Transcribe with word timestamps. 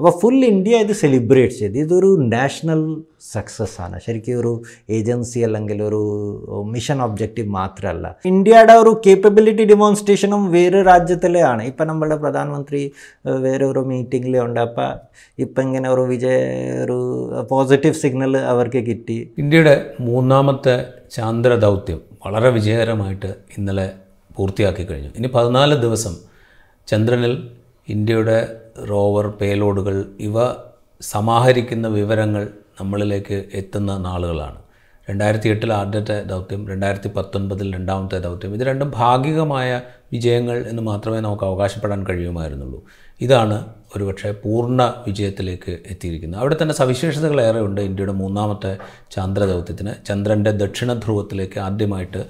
അപ്പോൾ 0.00 0.20
full 0.20 0.44
India 0.44 0.76
ഇത് 0.76 0.92
celebrate 0.92 1.54
ചെയ്ത്. 1.54 1.78
ഇതൊരു 1.78 2.18
നാഷണൽ 2.20 3.02
സക്സസ് 3.32 3.80
ആണ്. 3.80 4.00
ശരിക്കും 4.06 4.40
ഒരു 4.40 4.62
ഏജൻസി 4.90 5.38
അല്ലെങ്കിൽ 5.38 5.82
ഒരു 5.82 6.00
മിഷൻ 6.66 7.02
ഒബ്ജക്റ്റീവ് 7.02 7.48
മാത്രമല്ല. 7.48 8.16
ഇന്ത്യയുടെ 8.26 8.72
ഒരു 8.72 9.02
കേപ്പബിലിറ്റി 9.06 9.64
ഡെമോൺസ്ട്രേഷനും 9.64 10.52
വേറെ 10.52 10.82
രാജ്യത്തിലെയാണ്. 10.82 11.62
ഇപ്പം 11.62 11.86
നമ്മുടെ 11.86 12.16
പ്രധാനമന്ത്രി 12.16 12.92
വേറെ 13.26 13.64
ഒരു 13.64 13.78
മീറ്റിങ്ങിൽ 13.78 14.38
ഉണ്ട്. 14.38 14.60
അപ്പം 14.60 14.92
ഇപ്പം 15.38 15.62
ഇങ്ങനെ 15.62 15.90
ഒരു 15.90 16.00
വിജയ 16.00 16.38
ഒരു 16.84 16.98
പോസിറ്റീവ് 17.50 17.94
സിഗ്നൽ 17.94 18.36
അവർക്ക് 18.36 18.86
കിട്ടി. 18.86 19.30
ഇന്ത്യയുടെ 19.38 19.86
മൂന്നാമത്തെ 20.00 20.84
ചാന്ദ്ര 21.12 21.54
ദൗത്യം 21.54 22.00
വളരെ 22.26 22.50
വിജയകരമായിട്ട് 22.50 23.26
ഇന്നലെ 23.58 23.90
പൂർത്തിയാക്കി 24.36 24.84
കഴിഞ്ഞു. 24.84 25.10
ഇനി 25.16 25.26
പതിനാല് 25.26 25.74
ദിവസം 25.74 26.16
ചന്ദ്രനിൽ 26.88 27.48
ഇന്ത്യയുടെ 27.88 28.59
റോവർ 28.90 29.26
പേലോഡുകൾ 29.28 30.04
ഇവ 30.20 30.36
സമാഹരിക്കുന്ന 31.00 31.88
വിവരങ്ങൾ 31.88 32.48
നമ്മളിലേക്ക് 32.80 33.44
എത്തുന്ന 33.54 33.98
നാളുകളാണ്. 33.98 34.58
രണ്ടായിരത്തി 35.10 35.48
എട്ടിൽ 35.48 35.72
ആദ്യത്തെ 35.72 36.24
ദൗത്യം 36.24 36.68
രണ്ടായിരത്തി 36.68 37.08
പത്തൊൻപതിൽ 37.08 37.74
രണ്ടാമത്തെ 37.74 38.18
ദൗത്യം 38.18 38.54
ഇത് 38.54 38.60
രണ്ടും 38.60 38.92
ഭാഗികമായ 38.96 39.80
വിജയങ്ങൾ 40.12 40.58
എന്ന് 40.58 40.82
മാത്രമേ 40.82 41.20
നമുക്ക് 41.20 41.44
അവകാശപ്പെടാൻ 41.44 42.06
കഴിയുമായിരുന്നുള്ളൂ. 42.06 42.82
ഇതാണ് 43.20 43.64
ഒരുപക്ഷെ 43.96 44.32
പൂർണ 44.32 44.94
വിജയത്തിലേക്ക് 45.06 45.78
എത്തിയിരിക്കുന്നത്. 45.86 46.40
അവിടെ 46.40 46.56
തന്നെ 46.62 46.74
സവിശേഷതകൾ 46.74 47.40
ഏറെ 47.40 47.60
ഉണ്ട് 47.60 47.80
ഇന്ത്യയുടെ 47.80 48.12
മൂന്നാമത്തെ 48.12 48.78
ചന്ദ്ര 49.10 49.44
ദൗത്യത്തിന്. 49.44 50.06
ചന്ദ്രന്റെ 50.06 50.50
ദക്ഷിണ 50.50 50.92
ധ്രുവത്തിലേക്ക് 50.92 51.60
ആദ്യമായിട്ട് 51.60 52.24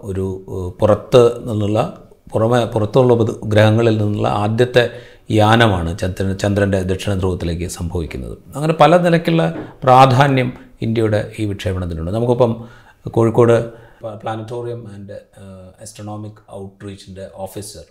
ഒരു 0.00 0.44
പുറത്ത് 0.80 1.48
നിന്നുള്ള 1.48 2.04
പുറമെ 2.32 2.64
പുറത്തുള്ള 2.64 3.14
ഗ്രഹങ്ങളിൽ 3.44 3.98
നിന്നുള്ള 3.98 4.28
ആദ്യത്തെ 4.28 4.90
യാനമാണ് 5.30 5.98
ചന്ദ്രൻ 5.98 6.38
ചന്ദ്രന്റെ 6.38 6.82
ദക്ഷിണ 6.82 7.14
ധ്രുവത്തിലേക്ക് 7.14 7.68
സംഭവിക്കുന്നത്. 7.68 8.38
അങ്ങനെ 8.54 8.74
പല 8.74 8.96
നിലയ്ക്കുള്ള 8.96 9.54
പ്രാധാന്യം 9.82 10.52
ഇന്ത്യയുടെ 10.82 11.32
ഈ 11.38 11.44
വിക്ഷേപണത്തിനുണ്ട്. 11.44 12.10
നമുക്കിപ്പം 12.10 12.68
കോഴിക്കോട് 13.08 13.72
പ്ലാനറ്റോറിയം 14.16 14.88
ആൻഡ് 14.92 15.12
ആസ്ട്രോണോമിക് 15.82 16.52
ഔട്ട്റീച്ചിന്റെ 16.52 17.28
ഓഫീസർ 17.34 17.84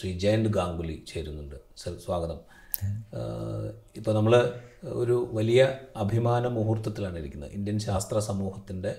ശ്രീ 0.00 0.18
ജയന്ത് 0.18 0.50
ഗാംഗുലി 0.50 1.04
ചേരുന്നുണ്ട്. 1.14 1.54
സർ 1.76 1.92
സ്വാഗതം. 2.04 2.38
ഇപ്പോൾ 3.96 4.14
നമ്മൾ 4.14 4.52
ഒരു 4.84 5.28
വലിയ 5.32 5.68
അഭിമാന 5.96 6.46
മുഹൂർത്തത്തിലാണ് 6.46 7.18
ഇരിക്കുന്നത്. 7.18 7.50
ഇന്ത്യൻ 7.52 7.78
ശാസ്ത്ര 7.78 8.18
സമൂഹത്തിന്റെ 8.18 8.94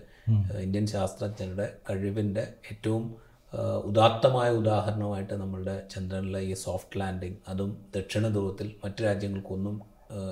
ഇന്ത്യൻ 0.59 0.87
ശാസ്ത്രജ്ഞരുടെ 0.87 1.69
കഴിവിന്റെ 1.89 2.47
ഏറ്റവും 2.71 3.24
ഉദാത്തമായ 3.61 4.49
ഉദാഹരണമായിട്ട് 4.49 5.33
നമ്മളുടെ 5.33 5.83
ചന്ദ്രനിലെ 5.95 6.39
ഈ 6.39 6.53
സോഫ്റ്റ് 6.53 6.99
ലാൻഡിങ് 6.99 7.35
അതും 7.47 7.77
ദക്ഷിണ 7.95 8.27
ധ്രുവത്തിൽ 8.27 8.71
മറ്റു 8.85 9.03
രാജ്യങ്ങൾക്കൊന്നും 9.03 9.81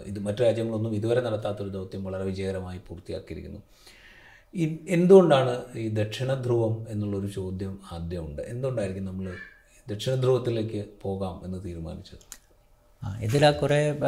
ഇത് 0.06 0.20
മറ്റു 0.20 0.42
രാജ്യങ്ങളൊന്നും 0.44 0.96
ഇതുവരെ 0.96 1.22
നടത്താത്തൊരു 1.22 1.70
ദൗത്യം 1.70 2.04
വളരെ 2.04 2.24
വിജയകരമായി 2.24 2.80
പൂർത്തിയാക്കിയിരിക്കുന്നു. 2.88 3.62
എന്തുകൊണ്ടാണ് 4.88 5.62
ഈ 5.76 5.90
ദക്ഷിണ 5.90 6.34
ധ്രുവം 6.34 6.86
എന്നുള്ളൊരു 6.90 7.28
ചോദ്യം 7.28 7.80
ആദ്യമുണ്ട്? 7.92 8.42
എന്തുകൊണ്ടായിരിക്കും 8.42 9.06
നമ്മൾ 9.06 9.34
ദക്ഷിണ 9.90 10.16
ധ്രുവത്തിലേക്ക് 10.16 10.86
പോകാം 11.02 11.42
എന്ന് 11.46 11.66
തീരുമാനിച്ചത്? 11.66 12.26
ഇതിൽ 13.22 13.52
കുറേ 13.52 14.00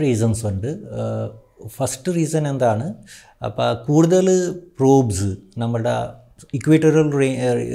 റീസൺസ് 0.00 0.46
ഉണ്ട്. 0.46 0.70
ഫസ്റ്റ് 1.66 2.14
റീസൺ 2.16 2.48
എന്താണ്? 2.48 2.94
അപ്പോൾ 3.44 3.74
കൂടുതൽ 3.74 4.50
പ്രൂബ്സ് 4.78 5.36
നമ്മുടെ 5.58 5.94
ഇക്വേറ്ററൽ 6.58 7.08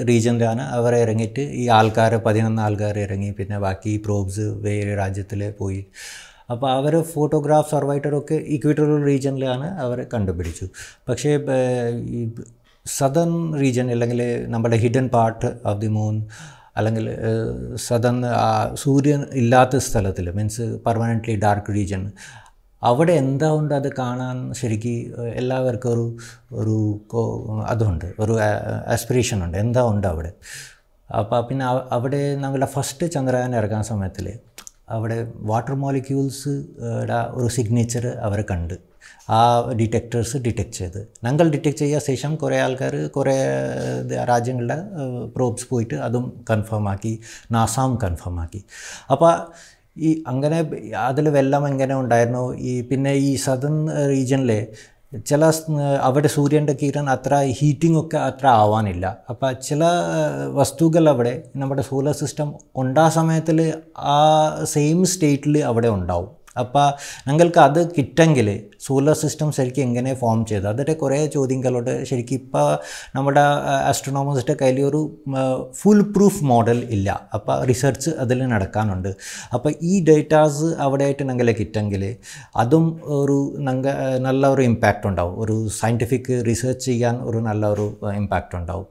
റീജിയനിലാണ് 0.09 0.63
അവർ 0.77 0.93
ഇറങ്ങിയിട്ട് 1.03 1.43
ഈ 1.61 1.63
ആൾക്കാർ 1.77 2.13
പതിനൊന്ന് 2.27 2.61
ആൾക്കാർ 2.67 2.97
ഇറങ്ങി 3.05 3.29
പിന്നെ 3.39 3.57
ബാക്കി 3.65 3.93
പ്രോബ്സ് 4.05 4.45
വേറെ 4.65 4.93
രാജ്യത്തിൽ 5.01 5.41
പോയി. 5.61 5.81
അപ്പോൾ 6.53 6.69
അവർ 6.77 6.93
ഫോട്ടോഗ്രാഫ് 7.13 7.71
സർവൈറ്ററൊക്കെ 7.75 8.37
ഇക്വേറ്ററൽ 8.55 8.99
റീജിയനിലാണ് 9.09 9.67
അവർ 9.85 9.99
കണ്ടുപിടിച്ചു. 10.13 10.65
പക്ഷേ 11.09 11.31
ഈ 12.17 12.21
സദൺ 12.85 13.31
റീജൻ 13.61 13.87
അല്ലെങ്കിൽ 13.93 14.21
നമ്മുടെ 14.53 14.77
hidden 14.83 15.05
part 15.15 15.49
of 15.69 15.79
the 15.81 15.89
moon 15.97 16.15
അല്ലെങ്കിൽ 16.77 17.05
സദൺ 17.87 18.15
സൂര്യൻ 18.83 19.21
ഇല്ലാത്ത 19.41 19.75
സ്ഥലത്തിൽ 19.87 20.25
മീൻസ് 20.37 20.65
പെർമനന്റ്ലി 20.85 21.35
ഡാർക്ക് 21.43 21.73
റീജൻ 21.73 22.01
അവിടെ 22.89 23.13
എന്താ 23.23 23.49
ഉണ്ട് 23.59 23.73
അത് 23.79 23.89
കാണാൻ 23.99 24.37
ശരിക്ക് 24.59 24.93
എല്ലാവർക്കും 25.41 25.91
ഒരു 25.95 26.05
ഒരു 26.61 26.77
അതുണ്ട് 27.73 28.07
ഒരു 28.23 28.33
ആസ്പിറേഷൻ 28.95 29.39
ഉണ്ട്. 29.45 29.57
എന്താ 29.63 29.83
ഉണ്ട് 29.91 30.07
അവിടെ? 30.13 30.31
അപ്പോൾ 31.09 31.41
പിന്നെ 31.49 31.65
അവിടെ 31.97 32.21
ഞങ്ങളുടെ 32.43 32.69
ഫസ്റ്റ് 32.75 33.07
ചന്ദ്രയാൻ 33.15 33.51
ഇറങ്ങാൻ 33.59 33.83
സമയത്തിൽ 33.91 34.27
അവിടെ 34.95 35.17
വാട്ടർ 35.51 35.75
മോളിക്യൂൾസ് 35.83 36.53
ഒരു 37.39 37.49
സിഗ്നേച്ചർ 37.57 38.05
അവർ 38.27 38.39
കണ്ട്. 38.51 38.75
ആ 39.35 39.37
ഡിറ്റക്ടേഴ്സ് 39.79 40.37
ഡിറ്റക്ട് 40.45 40.75
ചെയ്ത്. 40.79 40.99
ഞങ്ങൾ 41.25 41.45
ഡിറ്റക്ട് 41.53 41.79
ചെയ്യാൻ 41.81 42.01
ശേഷം 42.07 42.31
കുറേ 42.41 42.57
ആൾക്കാർ 42.65 42.95
കുറേ 43.17 43.35
രാജ്യങ്ങളുടെ 44.31 44.77
പ്രോബ്സ് 45.35 45.65
പോയിട്ട് 45.69 45.95
അതും 46.07 46.25
കൺഫേം 46.49 46.87
ആക്കി 46.93 47.13
നാസാം 47.55 47.93
കൺഫേം 48.03 48.37
ആക്കി. 48.43 48.61
അപ്പോൾ 49.15 49.31
ഈ 49.97 50.23
അങ്ങനെ 50.27 50.59
അതിൽ 50.97 51.29
വെള്ളം 51.29 51.67
എങ്ങനെ 51.67 51.95
ഉണ്ടായിരുന്നു? 51.95 52.53
ഈ 52.53 52.81
പിന്നെ 52.81 53.13
ഈ 53.13 53.35
സദൺ 53.35 53.75
റീജിയനിലെ 54.09 54.67
ചില 55.25 55.51
അവിടെ 56.01 56.27
സൂര്യന്റെ 56.27 56.73
കിരൺ 56.81 57.09
അത്ര 57.09 57.33
ഹീറ്റിംഗ് 57.59 57.99
ഒക്കെ 57.99 58.17
അത്ര 58.17 58.47
ആവാനില്ല. 58.47 59.17
അപ്പോൾ 59.29 59.53
ചില 59.53 59.83
വസ്തുക്കൾ 60.53 61.09
അവിടെ 61.09 61.43
നമ്മുടെ 61.55 61.81
സോളർ 61.81 62.11
സിസ്റ്റം 62.11 62.53
ഉണ്ടാ 62.75 63.09
സമയത്തിൽ 63.09 63.73
ആ 63.97 64.19
സെയിം 64.63 65.05
സ്റ്റേറ്റിൽ 65.05 65.57
അവിടെ 65.63 65.87
ഉണ്ടാവും. 65.87 66.42
അപ്പോൾ 66.61 66.85
ഞങ്ങൾക്ക് 67.27 67.59
അത് 67.67 67.79
കിട്ടെങ്കിൽ 67.95 68.47
സോളർ 68.85 69.15
സിസ്റ്റം 69.21 69.49
ശരിക്കും 69.57 69.83
എങ്ങനെ 69.87 70.11
ഫോം 70.21 70.39
ചെയ്തു 70.49 70.67
അതിന്റെ 70.71 70.95
കുറേ 71.01 71.19
ചോദ്യങ്ങളുണ്ട്. 71.35 71.91
ശരിക്കും 72.09 72.37
ഇപ്പോൾ 72.41 72.67
നമ്മുടെ 73.15 73.43
ആസ്ട്രോണോമേഴ്സിന്റെ 73.91 74.55
കയ്യിൽ 74.61 74.79
ഒരു 74.89 75.01
ഫുൾ 75.81 76.01
പ്രൂഫ് 76.15 76.43
മോഡൽ 76.51 76.79
ഇല്ല. 76.95 77.09
അപ്പോൾ 77.37 77.57
റിസർച്ച് 77.71 78.11
അതിൽ 78.23 78.39
നടക്കാനുണ്ട്. 78.53 79.11
അപ്പോൾ 79.55 79.73
ഈ 79.91 79.93
ഡേറ്റാസ് 80.09 80.69
അവിടെയായിട്ട് 80.85 81.23
ഞങ്ങളെ 81.31 81.55
കിട്ടെങ്കിൽ 81.59 82.03
അതും 82.63 82.87
ഒരു 83.19 83.37
ഞങ്ങൾ 83.67 83.93
നല്ല 84.27 84.43
ഒരു 84.55 84.63
ഇമ്പാക്റ്റ് 84.71 85.07
ഉണ്ടാവും. 85.11 85.35
ഒരു 85.43 85.55
സയന്റിഫിക് 85.79 86.33
റിസർച്ച് 86.49 86.85
ചെയ്യാൻ 86.89 87.15
ഒരു 87.29 87.41
നല്ല 87.49 87.63
ഒരു 87.75 87.87
ഇമ്പാക്റ്റ് 88.21 88.57
ഉണ്ടാവും. 88.61 88.87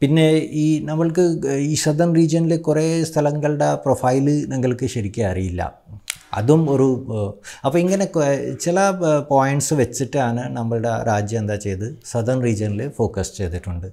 പിന്നെ 0.00 0.28
ഈ 0.62 0.66
നമ്മൾക്ക് 0.88 1.24
ഈ 1.70 1.74
സദൺ 1.82 2.08
റീജിയനിൽ 2.16 2.54
കുറേ 2.68 2.86
സ്ഥലങ്ങളുടെ 3.10 3.68
പ്രൊഫൈൽ 3.84 4.26
ഞങ്ങൾക്ക് 4.52 4.86
ശരിക്കും 4.94 5.26
അറിയില്ല. 5.30 5.62
അതും 6.38 6.62
ഒരു 6.74 6.88
അപ്പോൾ 7.64 7.78
ഇങ്ങനെ 7.84 8.06
ചില 8.64 8.78
പോയിന്റ്സ് 9.32 9.74
വെച്ചിട്ടാണ് 9.80 10.44
നമ്മളുടെ 10.58 10.92
രാജ്യം 11.10 11.40
എന്താ 11.42 11.56
ചെയ്ത് 11.66 11.86
സദൺ 12.12 12.38
റീജിയനിൽ 12.46 12.82
ഫോക്കസ് 12.98 13.32
ചെയ്തിട്ടുണ്ട്. 13.40 13.88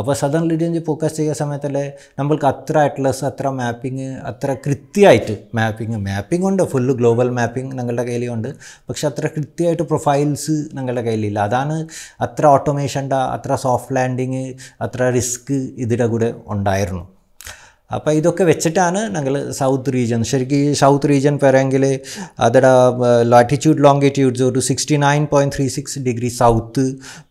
അപ്പോൾ 0.00 0.14
സദൺ 0.20 0.42
റീജിയനിൽ 0.50 0.82
ഫോക്കസ് 0.88 1.16
ചെയ്യുന്ന 1.18 1.36
സമയത്തല്ലേ 1.42 1.84
നമ്മൾക്ക് 2.18 2.46
അത്ര 2.50 2.76
അറ്റ്ലസ് 2.88 3.22
അത്ര 3.28 3.48
മാപ്പിംഗ് 3.60 4.08
അത്ര 4.30 4.56
കൃത്യമായിട്ട് 4.64 5.34
മാപ്പിംഗ് 5.58 5.98
മാപ്പിംഗ് 6.08 6.46
ഉണ്ട്. 6.50 6.62
ഫുള്ള് 6.72 6.94
ഗ്ലോബൽ 7.00 7.30
മാപ്പിംഗ് 7.38 7.72
ഞങ്ങളുടെ 7.78 8.04
കയ്യിലുണ്ട്. 8.10 8.50
പക്ഷെ 8.88 9.06
അത്ര 9.10 9.26
കൃത്യമായിട്ട് 9.36 9.86
പ്രൊഫൈൽസ് 9.92 10.56
ഞങ്ങളുടെ 10.78 11.04
കയ്യിലില്ല. 11.08 11.40
അതാണ് 11.48 11.78
അത്ര 12.26 12.46
ഓട്ടോമേഷന്റെ 12.56 13.20
അത്ര 13.36 13.54
സോഫ്റ്റ് 13.66 13.96
ലാൻഡിങ് 13.98 14.44
അത്ര 14.86 15.10
റിസ്ക് 15.18 15.56
ഇതിന്റെ 15.84 16.08
കൂടെ 16.14 16.30
ഉണ്ടായിരുന്നു. 16.56 17.04
അപ്പോൾ 17.90 18.12
ഇതൊക്കെ 18.12 18.44
വെച്ചിട്ടാണ് 18.44 19.00
ഞങ്ങൾ 19.14 19.34
സൗത്ത് 19.58 19.92
റീജിയൻ 19.94 20.22
ശരിക്കും 20.30 20.62
ഈ 20.62 20.72
സൗത്ത് 20.80 21.08
റീജിയൻ 21.10 21.36
പറയുമെങ്കിൽ 21.42 21.84
അതിടെ 22.40 22.70
ലാറ്റിറ്റ്യൂഡ് 23.32 23.82
ലോങ്കിറ്റ്യൂഡ്സ് 23.84 24.42
ഒരു 24.42 24.60
sixty 24.60 24.96
nine 24.96 25.24
point 25.24 25.54
three 25.56 25.66
six 25.68 25.98
degree 25.98 26.30
south 26.40 26.84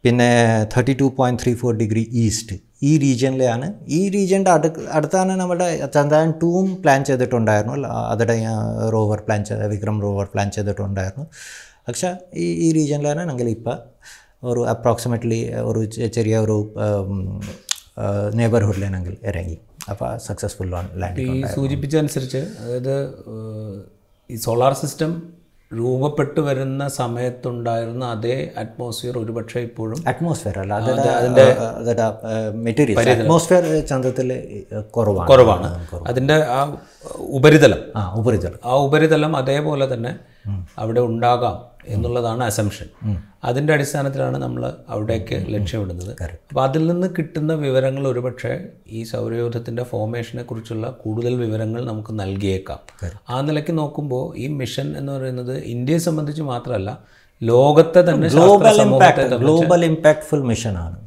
പിന്നെ 0.06 0.30
thirty 0.76 0.96
two 1.02 1.10
point 1.18 1.42
three 1.44 1.54
four 1.54 1.74
degree 1.76 2.04
east 2.24 2.58
ഈ 2.84 2.92
റീജിയനിലെയാണ് 2.98 3.68
ഈ 3.98 4.02
റീജിയന്റെ 4.10 4.52
അടു 4.52 4.70
അടുത്താണ് 4.92 5.36
നമ്മുടെ 5.42 5.68
ചന്ദ്രയാൻ 5.96 6.32
ടൂവും 6.42 6.70
പ്ലാൻ 6.82 7.04
ചെയ്തിട്ടുണ്ടായിരുന്നു 7.04 7.76
അതിടെ 8.14 8.36
റോവർ 8.96 9.22
പ്ലാൻ 9.28 9.44
ചെയ്ത 9.46 9.68
വിക്രം 9.76 10.00
റോവർ 10.02 10.28
പ്ലാൻ 10.34 10.50
ചെയ്തിട്ടുണ്ടായിരുന്നു. 10.52 11.26
പക്ഷേ 11.88 12.10
ഈ 12.36 12.48
ഈ 12.66 12.70
റീജിയനിലാണ് 12.74 13.22
ഞങ്ങൾ 13.30 13.50
ഇപ്പോൾ 13.50 13.78
ഒരു 14.48 14.62
അപ്രോക്സിമേറ്റ്ലി 14.74 15.40
ഒരു 15.70 15.82
ചെറിയ 16.16 16.38
ഒരു 16.38 16.58
നെയ്ബർഹുഡിൽ 18.36 18.84
ഞങ്ങൾ 18.96 19.14
ഇറങ്ങി. 19.26 19.58
അപ്പോൾ 19.90 20.18
സക്സസ്ഫുൾ 20.18 20.70
ലാൻഡ് 20.70 21.22
ഈ 21.22 21.46
സൂചിപ്പിച്ച 21.46 21.98
അനുസരിച്ച് 21.98 22.38
അതായത് 22.38 22.96
ഈ 24.30 24.36
സോളാർ 24.36 24.74
സിസ്റ്റം 24.74 25.24
രൂപപ്പെട്ടു 25.78 26.40
വരുന്ന 26.40 26.88
സമയത്തുണ്ടായിരുന്ന 26.88 28.06
അതേ 28.06 28.52
അറ്റ്മോസ്ഫിയർ 28.58 29.18
ഒരുപക്ഷെ 29.18 29.60
ഇപ്പോഴും 29.60 30.04
അറ്റ്മോസ്ഫിയർ 30.08 30.60
അല്ല 30.60 30.74
അതിന്റെ 30.74 31.10
അതിന്റെ 31.12 32.04
മെറ്റീരിയൽ 32.50 33.10
അറ്റ്മോസ്ഫിയർ 33.10 33.86
ചന്ദ്രത്തിൽ 33.86 34.30
കുറവാണ്. 34.82 35.28
കുറവാണ്. 35.30 35.88
അതിന്റെ 36.08 36.34
ആ 36.34 36.78
ഉപരിതലം. 37.18 37.80
ആ 37.96 38.14
ഉപരിതലം. 38.14 38.60
ആ 38.66 38.76
ഉപരിതലം 38.76 39.36
അതേപോലെ 39.36 39.94
തന്നെ 39.94 40.20
അവിടെ 40.78 41.00
ഉണ്ടാകാം. 41.02 41.75
എന്നുള്ളതാണ് 41.88 42.44
അസംഷൻ 42.44 42.88
അതിന്റെ 43.44 43.74
അടിസ്ഥാനത്തിലാണ് 43.74 44.38
നമ്മൾ 44.38 44.74
അവിടേക്ക് 44.90 45.38
ലക്ഷ്യമിടുന്നത്. 45.56 46.12
അപ്പോൾ 46.50 46.64
അതിൽ 46.64 46.88
നിന്ന് 46.92 47.08
കിട്ടുന്ന 47.18 47.54
വിവരങ്ങൾ 47.54 48.08
ഒരുപക്ഷെ 48.08 48.54
ഈ 48.90 49.04
സൗരയൂഥത്തിന്റെ 49.04 49.84
ഫോർമേഷനെ 49.84 50.44
കുറിച്ചുള്ള 50.44 50.88
കൂടുതൽ 51.04 51.36
വിവരങ്ങൾ 51.36 51.86
നമുക്ക് 51.86 52.20
നൽകിയേക്കാം. 52.20 52.80
ആ 53.30 53.42
നിലയ്ക്ക് 53.42 53.78
നോക്കുമ്പോൾ 53.78 54.38
ഈ 54.38 54.48
മിഷൻ 54.48 54.98
എന്ന് 54.98 55.12
പറയുന്നത് 55.14 55.64
ഇന്ത്യയെ 55.64 55.98
സംബന്ധിച്ച് 55.98 56.42
മാത്രമല്ല 56.42 56.92
ലോകത്തെ 57.42 58.02
തന്നെ 58.10 58.28
ഗ്ലോബൽ 58.28 58.78
ഗ്ലോബൽ 59.38 59.86
ഇമ്പാക്ട്ഫുൾ 59.86 60.44
മിഷനാണ് 60.44 60.98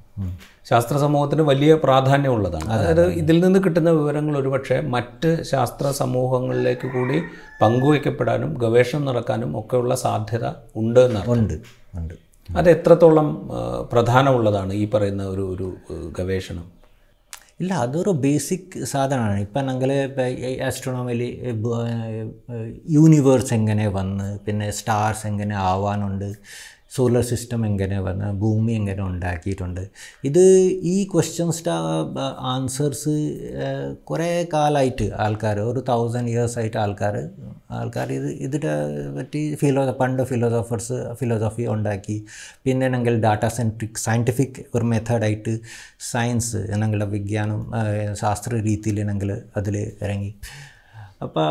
ശാസ്ത്ര 0.70 0.94
സമൂഹത്തിന് 0.98 1.42
വലിയ 1.42 1.72
പ്രാധാന്യമുള്ളതാണ്. 1.74 2.68
അതായത് 2.74 3.04
ഇതിൽ 3.12 3.36
നിന്ന് 3.44 3.60
കിട്ടുന്ന 3.64 3.90
വിവരങ്ങൾ 3.90 4.34
ഒരുപക്ഷെ 4.38 4.78
മറ്റ് 4.94 5.30
ശാസ്ത്ര 5.42 5.90
സമൂഹങ്ങളിലേക്ക് 5.90 6.88
കൂടി 6.96 7.18
പങ്കുവയ്ക്കപ്പെടാനും 7.62 8.50
ഗവേഷണം 8.54 9.04
നടക്കാനും 9.04 9.52
ഒക്കെയുള്ള 9.60 9.94
സാധ്യത 10.06 10.46
ഉണ്ട് 10.76 11.00
എന്നാണ് 11.00 11.30
ഉണ്ട് 11.34 11.54
ഉണ്ട്. 11.94 12.14
അത് 12.48 12.68
എത്രത്തോളം 12.70 13.28
പ്രധാനമുള്ളതാണ് 13.92 14.72
ഈ 14.72 14.84
പറയുന്ന 14.90 15.24
ഒരു 15.26 15.44
ഒരു 15.54 15.68
ഗവേഷണം? 16.18 16.66
ഇല്ല 17.60 17.72
അതൊരു 17.84 18.12
ബേസിക് 18.24 18.74
സാധനമാണ്. 18.84 19.38
ഇപ്പം 19.40 19.62
ഞങ്ങൾ 19.66 19.90
ആസ്ട്രോണോമിയിൽ 20.66 21.22
യൂണിവേഴ്സ് 22.88 23.54
എങ്ങനെ 23.54 23.86
വന്ന് 23.88 24.28
പിന്നെ 24.38 24.68
സ്റ്റാർസ് 24.70 25.26
എങ്ങനെ 25.26 25.56
ആവാനുണ്ട് 25.70 26.28
സോളർ 26.96 27.24
സിസ്റ്റം 27.30 27.60
എങ്ങനെ 27.66 27.98
വന്ന് 28.06 28.28
ഭൂമി 28.42 28.72
എങ്ങനെ 28.80 29.02
ഉണ്ടാക്കിയിട്ടുണ്ട്. 29.08 29.82
ഇത് 30.28 30.44
ഈ 30.92 30.96
ക്വസ്റ്റ്യൻസിന്റെ 31.12 31.74
ആൻസേഴ്സ് 32.52 33.14
കുറേ 34.10 34.30
കാലമായിട്ട് 34.54 35.06
ആൾക്കാർ 35.24 35.58
ഒരു 35.70 35.82
തൗസൻഡ് 35.90 36.30
ഇയേഴ്സ് 36.34 36.58
ആയിട്ട് 36.62 36.78
ആൾക്കാർ 36.84 37.16
ആൾക്കാർ 37.78 38.08
ഇത് 38.18 38.28
ഇതിനെ 38.46 38.74
പറ്റി 39.16 39.42
ഫിലോ 39.62 39.82
പണ്ട് 40.00 40.22
ഫിലോസോഫേഴ്സ് 40.30 40.98
ഫിലോസഫി 41.20 41.66
ഉണ്ടാക്കി. 41.74 42.16
പിന്നെ 42.64 42.88
ഞങ്ങൾ 42.94 43.14
ഡാറ്റാ 43.26 43.50
സെൻട്രിക് 43.58 44.00
സയന്റിഫിക് 44.06 44.60
ഒരു 44.74 44.84
മെത്തേഡായിട്ട് 44.92 45.54
സയൻസ് 46.12 46.60
ഞങ്ങളുടെ 46.82 47.08
വിജ്ഞാനം 47.16 47.60
ശാസ്ത്ര 48.22 48.50
രീതിയിൽ 48.68 48.98
ഞങ്ങൾ 49.10 49.30
അതിൽ 49.60 49.76
ഇറങ്ങി. 50.04 50.32
അപ്പോൾ 51.24 51.48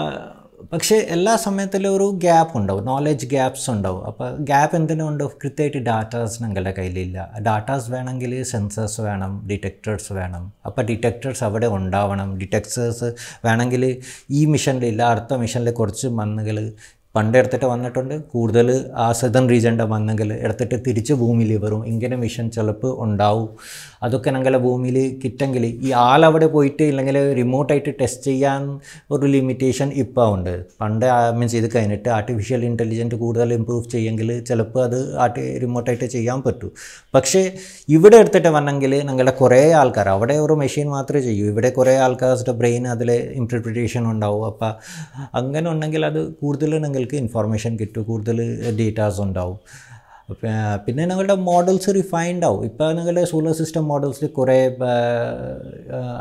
പക്ഷേ 0.73 0.95
എല്ലാ 0.95 1.35
സമയത്തിലും 1.35 1.95
ഒരു 1.95 2.11
ഗ്യാപ്പ് 2.23 2.57
ഉണ്ടാവും. 2.57 2.85
നോളജ് 2.85 3.25
ഗ്യാപ്സ് 3.25 3.71
ഉണ്ടാവും. 3.71 4.05
അപ്പോൾ 4.05 4.37
ഗ്യാപ്പ് 4.37 4.75
എന്തിനുണ്ട്? 4.75 5.23
കൃത്യമായിട്ട് 5.23 5.77
ഡാറ്റാസ് 5.77 6.43
ഞങ്ങളുടെ 6.43 6.71
കയ്യിലില്ല. 6.71 7.31
ഡാറ്റാസ് 7.45 7.91
വേണമെങ്കിൽ 7.91 8.43
സെൻസേഴ്സ് 8.43 9.01
വേണം 9.01 9.47
ഡിറ്റക്ടേഴ്സ് 9.47 10.13
വേണം. 10.13 10.53
അപ്പോൾ 10.65 10.81
ഡിറ്റക്ടേഴ്സ് 10.81 11.43
അവിടെ 11.43 11.67
ഉണ്ടാവണം. 11.67 12.37
ഡിറ്റക്ടേഴ്സ് 12.37 13.13
വേണമെങ്കിൽ 13.45 13.97
ഈ 14.29 14.45
മിഷനിലില്ല 14.45 15.01
അടുത്ത 15.01 15.33
മിഷനിൽ 15.33 15.71
കുറച്ച് 15.71 16.07
മണ്ണുകൾ 16.07 16.73
പണ്ട് 17.17 17.37
എടുത്തിട്ട് 17.41 17.67
വന്നിട്ടുണ്ട്. 17.73 18.15
കൂടുതൽ 18.35 18.69
ആ 19.03 19.07
സദൺ 19.21 19.43
റീജന്റെ 19.53 19.87
വന്നെങ്കിൽ 19.93 20.29
എടുത്തിട്ട് 20.45 20.79
തിരിച്ച് 20.87 21.13
ഭൂമിയിൽ 21.23 21.51
വരും 21.65 21.83
ഇങ്ങനെ 21.93 22.15
മിഷൻ 22.23 22.45
ചിലപ്പോൾ 22.57 22.93
ഉണ്ടാവും. 23.05 23.49
അതൊക്കെ 24.05 24.29
ഞങ്ങളെ 24.35 24.59
ഭൂമിയിൽ 24.65 24.97
കിട്ടെങ്കിൽ 25.21 25.63
ഈ 25.87 25.91
ആളവിടെ 26.07 26.47
പോയിട്ട് 26.55 26.83
ഇല്ലെങ്കിൽ 26.91 27.17
റിമോട്ടായിട്ട് 27.39 27.91
ടെസ്റ്റ് 28.01 28.27
ചെയ്യാൻ 28.31 28.61
ഒരു 29.13 29.25
ലിമിറ്റേഷൻ 29.35 29.87
ഇപ്പോൾ 30.03 30.27
ഉണ്ട്. 30.35 30.53
പണ്ട് 30.81 31.05
മീൻസ് 31.39 31.57
ഇത് 31.61 31.67
കഴിഞ്ഞിട്ട് 31.75 32.09
ആർട്ടിഫിഷ്യൽ 32.17 32.61
ഇന്റലിജന്റ് 32.69 33.15
കൂടുതൽ 33.23 33.53
ഇമ്പ്രൂവ് 33.57 33.89
ചെയ്യുമെങ്കിൽ 33.93 34.29
ചിലപ്പോൾ 34.49 34.81
അത് 34.87 34.99
ആർട്ടി 35.23 35.43
റിമോട്ടായിട്ട് 35.63 36.07
ചെയ്യാൻ 36.15 36.41
പറ്റും. 36.47 36.71
പക്ഷേ 37.15 37.41
ഇവിടെ 37.95 38.17
എടുത്തിട്ട് 38.23 38.51
വന്നെങ്കിൽ 38.57 38.93
ഞങ്ങളുടെ 39.09 39.33
കുറേ 39.41 39.61
ആൾക്കാർ 39.81 40.09
അവിടെ 40.09 40.37
ഒരു 40.45 40.53
മെഷീൻ 40.63 40.87
മാത്രമേ 40.95 41.21
ചെയ്യൂ. 41.27 41.45
ഇവിടെ 41.53 41.69
കുറേ 41.69 41.95
ആൾക്കാരുടെ 42.05 42.55
ബ്രെയിൻ 42.61 42.85
അതിൽ 42.95 43.11
ഇന്റർപ്രിറ്റേഷൻ 43.41 44.03
ഉണ്ടാവും. 44.11 44.45
അപ്പോൾ 44.51 44.71
അങ്ങനെ 45.39 45.67
ഉണ്ടെങ്കിൽ 45.73 46.05
അത് 46.11 46.21
കൂടുതൽ 46.41 46.71
നിങ്ങൾക്ക് 47.07 47.25
ഇൻഫർമേഷൻ 47.25 47.77
കിട്ടും 47.79 48.03
കൂടുതൽ 48.03 48.37
ഡേറ്റാസ് 48.79 49.19
ഉണ്ടാവും. 49.21 49.59
പിന്നെ 50.85 51.03
നിങ്ങളുടെ 51.05 51.35
മോഡൽസ് 51.49 51.89
റിഫൈൻഡ് 51.95 52.45
ആവും. 52.45 52.63
ഇപ്പോൾ 52.65 52.89
നിങ്ങളുടെ 52.95 53.23
സോളർ 53.25 53.53
സിസ്റ്റം 53.55 53.83
മോഡൽസിൽ 53.87 54.27
കുറേ 54.27 54.57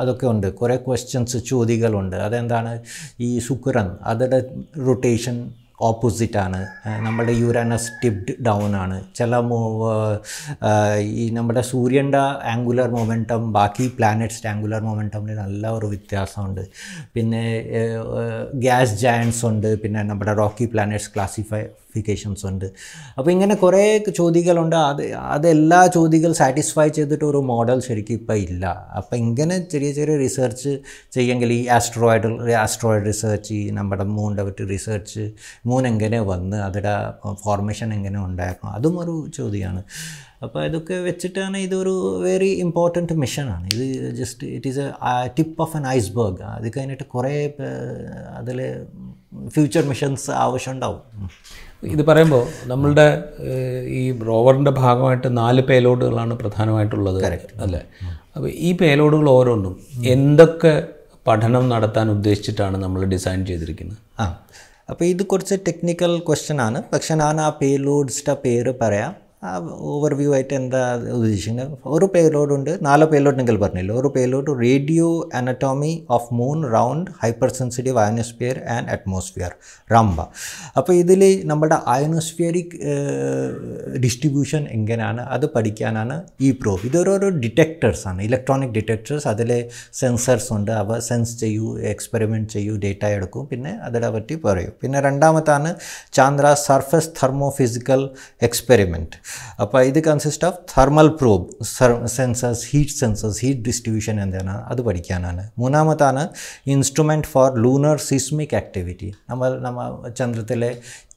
അതൊക്കെ 0.01 0.27
ഉണ്ട്. 0.27 0.49
കുറേ 0.55 0.77
ക്വസ്റ്റ്യൻസ് 0.87 1.39
ചോദ്യങ്ങളുണ്ട്. 1.47 2.17
അതെന്താണ്? 2.17 2.73
ഈ 3.21 3.39
ശുക്രൻ 3.39 3.89
അതിന്റെ 4.03 4.41
റൊട്ടേഷൻ 4.87 5.37
ഓപ്പോസിറ്റാണ് 5.81 6.67
നമ്മുടെ 7.05 7.33
യുരാനസ് 7.33 7.91
ടിപ്ഡ് 8.03 8.35
ഡൗൺ 8.47 8.77
ആണ്. 8.77 9.05
ചില 9.15 9.41
ഈ 11.03 11.31
നമ്മുടെ 11.31 11.61
സൂര്യന്റെ 11.61 12.19
ആംഗുലർ 12.53 12.89
മൊമെന്റം 12.91 13.53
ബാക്കി 13.53 13.87
പ്ലാനറ്റ്സിന്റെ 13.99 14.49
ആംഗുലർ 14.49 14.83
മൊമെന്റമിൽ 14.83 15.35
നല്ല 15.35 15.71
ഒരു 15.71 15.87
വ്യത്യാസമുണ്ട്. 15.87 16.63
പിന്നെ 17.15 17.45
ഗ്യാസ് 18.55 18.97
ജയൻസ് 19.01 19.47
ഉണ്ട്. 19.47 19.81
പിന്നെ 19.83 20.03
നമ്മുടെ 20.03 20.35
റോക്കി 20.35 20.65
പ്ലാനറ്റ്സ് 20.65 21.11
ക്ലാസിഫിക്കേഷൻസ് 21.97 22.45
ഉണ്ട്. 22.51 22.67
അപ്പോൾ 23.19 23.31
ഇങ്ങനെ 23.31 23.55
കുറേ 23.55 23.83
ചോദ്യങ്ങളുണ്ട്. 24.21 24.77
അത് 24.77 25.03
അതെല്ലാ 25.35 25.81
ചോദ്യങ്ങൾ 25.97 26.33
സാറ്റിസ്ഫൈ 26.33 26.89
ചെയ്തിട്ട് 26.89 27.25
ഒരു 27.25 27.41
മോഡൽ 27.53 27.79
ശരിക്കും 27.89 28.17
ഇപ്പോൾ 28.21 28.39
ഇല്ല. 28.47 28.65
അപ്പോൾ 28.97 29.17
ഇങ്ങനെ 29.25 29.57
ചെറിയ 29.73 29.91
ചെറിയ 29.99 30.17
റിസർച്ച് 30.25 30.73
ചെയ്യെങ്കിൽ 31.17 31.53
ഈ 31.59 31.63
ആസ്ട്രോയിഡ് 31.79 32.55
ആസ്ട്രോയിഡ് 32.65 33.07
റിസർച്ച് 33.07 33.53
ഈ 33.55 33.63
നമ്മുടെ 33.79 34.05
മൂണിന്റെ 34.17 34.45
പറ്റി 34.49 34.65
റിസർച്ച് 34.75 35.25
മൂൺ 35.67 35.85
എങ്ങനെ 35.93 36.21
വന്ന് 36.33 36.59
അതിന്റെ 36.69 36.95
ഫോർമേഷൻ 37.45 37.89
എങ്ങനെ 37.99 38.19
ഉണ്ടായിരുന്നു? 38.29 38.71
അതും 38.79 38.97
ഒരു 39.05 39.15
ചോദ്യമാണ് 39.37 39.83
അപ്പോൾ 40.43 40.65
ഇതൊക്കെ 40.65 40.95
വെച്ചിട്ടാണ് 40.95 41.57
ഇതൊരു 41.57 42.21
വെരി 42.23 42.49
ഇമ്പോർട്ടന്റ് 42.49 43.13
മിഷനാണ് 43.13 43.71
ഇത് 43.75 44.15
just 44.15 44.47
it 44.47 44.69
is 44.69 44.79
a 44.79 45.27
tip 45.27 45.63
of 45.63 45.77
an 45.77 45.87
iceberg 45.87 46.43
അത് 46.43 46.73
കഴിഞ്ഞിട്ട് 46.77 47.05
കുറേ 47.05 47.53
അതിൽ 48.37 48.87
ഫ്യൂച്ചർ 49.49 49.85
മിഷൻസ് 49.85 50.31
ആവശ്യമുണ്ടാവും 50.31 51.01
ഇത് 51.85 52.03
പറയുമ്പോൾ 52.03 52.49
നമ്മളുടെ 52.67 53.25
ഈ 53.87 54.19
റോവറിന്റെ 54.19 54.71
ഭാഗമായിട്ട് 54.71 55.37
നാല് 55.37 55.63
പേലോഡുകളാണ് 55.63 56.35
പ്രധാനമായിട്ടുള്ളത്. 56.35 57.25
അല്ലേ? 57.61 57.85
അപ്പോൾ 58.37 58.51
ഈ 58.51 58.77
പേലോഡുകൾ 58.77 59.29
ഓരോന്നും 59.31 59.81
എന്തൊക്കെ 60.07 60.87
പഠനം 61.27 61.69
നടത്താൻ 61.69 62.11
ഉദ്ദേശിച്ചിട്ടാണ് 62.11 62.77
നമ്മൾ 62.77 63.05
ഡിസൈൻ 63.05 63.47
ചെയ്തിരിക്കുന്നത്? 63.47 63.99
ആ. 64.21 64.39
അപ്പോൾ 64.91 65.05
ഇത് 65.05 65.23
കുറച്ച് 65.23 65.55
ടെക്നിക്കൽ 65.55 66.19
ക്വസ്റ്റ്യൻ 66.19 66.61
ആണ്. 66.61 66.83
പക്ഷെ 66.93 67.15
ഞാൻ 67.15 67.41
ആ 67.41 67.49
പേലോഡ്സിന്റെ 67.49 68.35
പേര് 68.45 68.75
പറയാം. 68.81 69.26
ആ 69.43 69.51
ഓവർവ്യൂ 69.93 70.35
ആയിട്ട് 70.35 70.55
എന്താ 70.55 70.95
ഉദ്ദേശിക്കുന്നത്? 71.17 71.73
ഒരു 71.87 72.07
പേലോഡ് 72.15 72.53
ഉണ്ട്. 72.55 72.79
നാല് 72.83 73.05
പേലോഡ് 73.05 73.39
നിങ്ങൾ 73.39 73.57
പറഞ്ഞില്ല? 73.57 73.93
ഒരു 73.93 74.09
payload 74.17 74.51
radio 74.61 75.31
anatomy 75.35 76.07
of 76.11 76.35
moon 76.35 76.73
round 76.73 77.11
hyper 77.23 77.51
sensitive 77.53 77.99
ionosphere 77.99 78.59
and 78.77 78.89
atmosphere 78.89 79.53
Rambha 79.93 80.21
അപ്പോൾ 80.77 80.93
ഇതിൽ 80.93 81.23
നമ്മുടെ 81.47 81.77
അയനോസ്ഫിയറിക് 81.87 82.77
ഡിസ്ട്രിബ്യൂഷൻ 84.05 84.67
എങ്ങനെയാണ്? 84.77 85.21
അത് 85.21 85.47
പഠിക്കാനാണ് 85.47 86.23
ഈ 86.41 86.51
പ്രോബ് 86.51 86.87
ഇതൊരോരോ 86.87 87.29
ഡിറ്റക്ടേഴ്സാണ് 87.29 88.23
ഇലക്ട്രോണിക് 88.23 88.71
ഡിറ്റക്ടേഴ്സ് 88.71 89.29
അതിൽ 89.29 89.69
സെൻസേഴ്സ് 89.93 90.53
ഉണ്ട്. 90.53 90.71
അവ 90.71 90.99
സെൻസ് 90.99 91.41
ചെയ്യൂ 91.41 91.79
എക്സ്പെരിമെന്റ് 91.79 92.49
ചെയ്യൂ 92.49 92.77
ഡേറ്റ 92.77 93.05
എടുക്കും. 93.05 93.47
പിന്നെ 93.47 93.71
അതിനെ 93.71 94.11
പറ്റി 94.11 94.35
പറയും. 94.35 94.73
പിന്നെ 94.83 95.01
രണ്ടാമത്താണ് 95.01 95.75
ചാന്ദ്ര 96.13 96.55
സർഫസ് 96.67 97.09
തെർമോ 97.09 97.51
ഫിസിക്കൽ 97.51 98.11
എക്സ്പെരിമെന്റ് 98.43 99.17
അപ്പോൾ 99.61 99.81
ഇത് 99.91 100.01
consist 100.05 100.47
of 100.49 100.59
thermal 100.73 101.09
probe 101.21 101.47
sensors 102.17 102.65
heat 102.71 102.97
sensors 103.01 103.41
heat 103.45 103.61
distribution 103.61 104.17
എന്താണ്? 104.21 104.55
അത് 104.65 104.83
പഠിക്കാനാണ്. 104.83 105.43
മൂന്നാമത്താണ് 105.59 106.23
instrument 106.67 107.27
for 107.27 107.49
lunar 107.65 107.99
seismic 108.09 108.57
activity 108.57 109.11
നമ്മൾ 109.31 109.61
നമ്മൾ 109.61 110.11
ചന്ദ്രത്തിലെ 110.11 110.71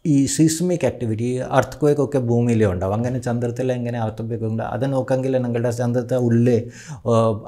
ഈ 0.05 0.25
സീസ്മിക് 0.25 0.85
ആക്ടിവിറ്റി 0.85 1.29
അർത്ത് 1.57 1.77
ക്വേക്ക് 1.79 2.01
ഒക്കെ 2.03 2.19
ഭൂമിയിലേ 2.19 2.65
ഉണ്ടാവും. 2.65 2.93
അങ്ങനെ 2.93 3.19
ചന്ദ്രത്തിൽ 3.19 3.67
എങ്ങനെ 3.71 3.97
അർത്ത് 3.99 4.23
ക്വേക്ക് 4.27 4.45
ഉണ്ട് 4.45 4.63
അത് 4.63 4.85
നോക്കെങ്കിൽ 4.93 5.33
നിങ്ങളുടെ 5.45 5.71
ചന്ദ്രത്തെ 5.71 6.17
ഉള്ളിൽ 6.27 6.61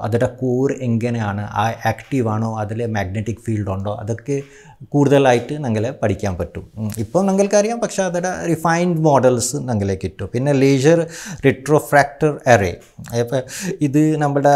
അതിന്റെ 0.00 0.28
കൂർ 0.40 0.72
എങ്ങനെയാണ് 0.88 1.44
ആ 1.62 1.64
ആക്റ്റീവാണോ 1.92 2.50
അതിൽ 2.64 2.82
മാഗ്നറ്റിക് 2.96 3.42
ഫീൽഡ് 3.46 3.72
ഉണ്ടോ 3.76 3.94
അതൊക്കെ 4.02 4.36
കൂടുതലായിട്ട് 4.92 5.54
ഞങ്ങളെ 5.64 5.90
പഠിക്കാൻ 6.02 6.32
പറ്റും. 6.38 6.64
ഇപ്പോൾ 6.98 7.20
ഞങ്ങൾക്കറിയാം 7.26 7.80
പക്ഷേ 7.80 8.02
അതിന്റെ 8.02 8.32
റിഫൈൻഡ് 8.50 8.98
മോഡൽസ് 8.98 9.56
ഞങ്ങളെ 9.68 9.94
കിട്ടും 10.04 10.30
പിന്നെ 10.32 10.52
ലേജർ 10.52 11.00
റിട്രോഫ്രാക്ടർ 11.46 12.32
എറേ 12.54 12.72
ഇത് 13.80 14.00
നമ്മുടെ 14.16 14.54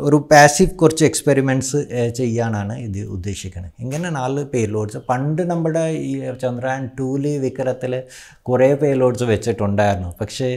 ഒരു 0.00 0.18
പാസീവ് 0.30 0.70
കുറച്ച് 0.82 1.04
എക്സ്പെരിമെന്റ്സ് 1.04 1.80
ചെയ്യാനാണ് 2.16 2.76
ഇത് 2.78 3.00
ഉദ്ദേശിക്കുന്നത് 3.16 3.72
ഇങ്ങനെ 3.80 4.10
നാല് 4.10 4.44
പേലോഡ്സ് 4.44 5.00
പണ്ട് 5.08 5.42
നമ്മുടെ 5.50 5.84
ഈ 6.00 6.12
ചന്ദ്രയാൻ 6.70 6.82
ടൂലി 6.98 7.32
വിക്രത്തിൽ 7.44 7.92
കുറേ 8.48 8.68
പേലോഡ്സ് 8.80 9.26
വെച്ചിട്ടുണ്ടായിരുന്നു. 9.32 10.10
പക്ഷേ 10.20 10.48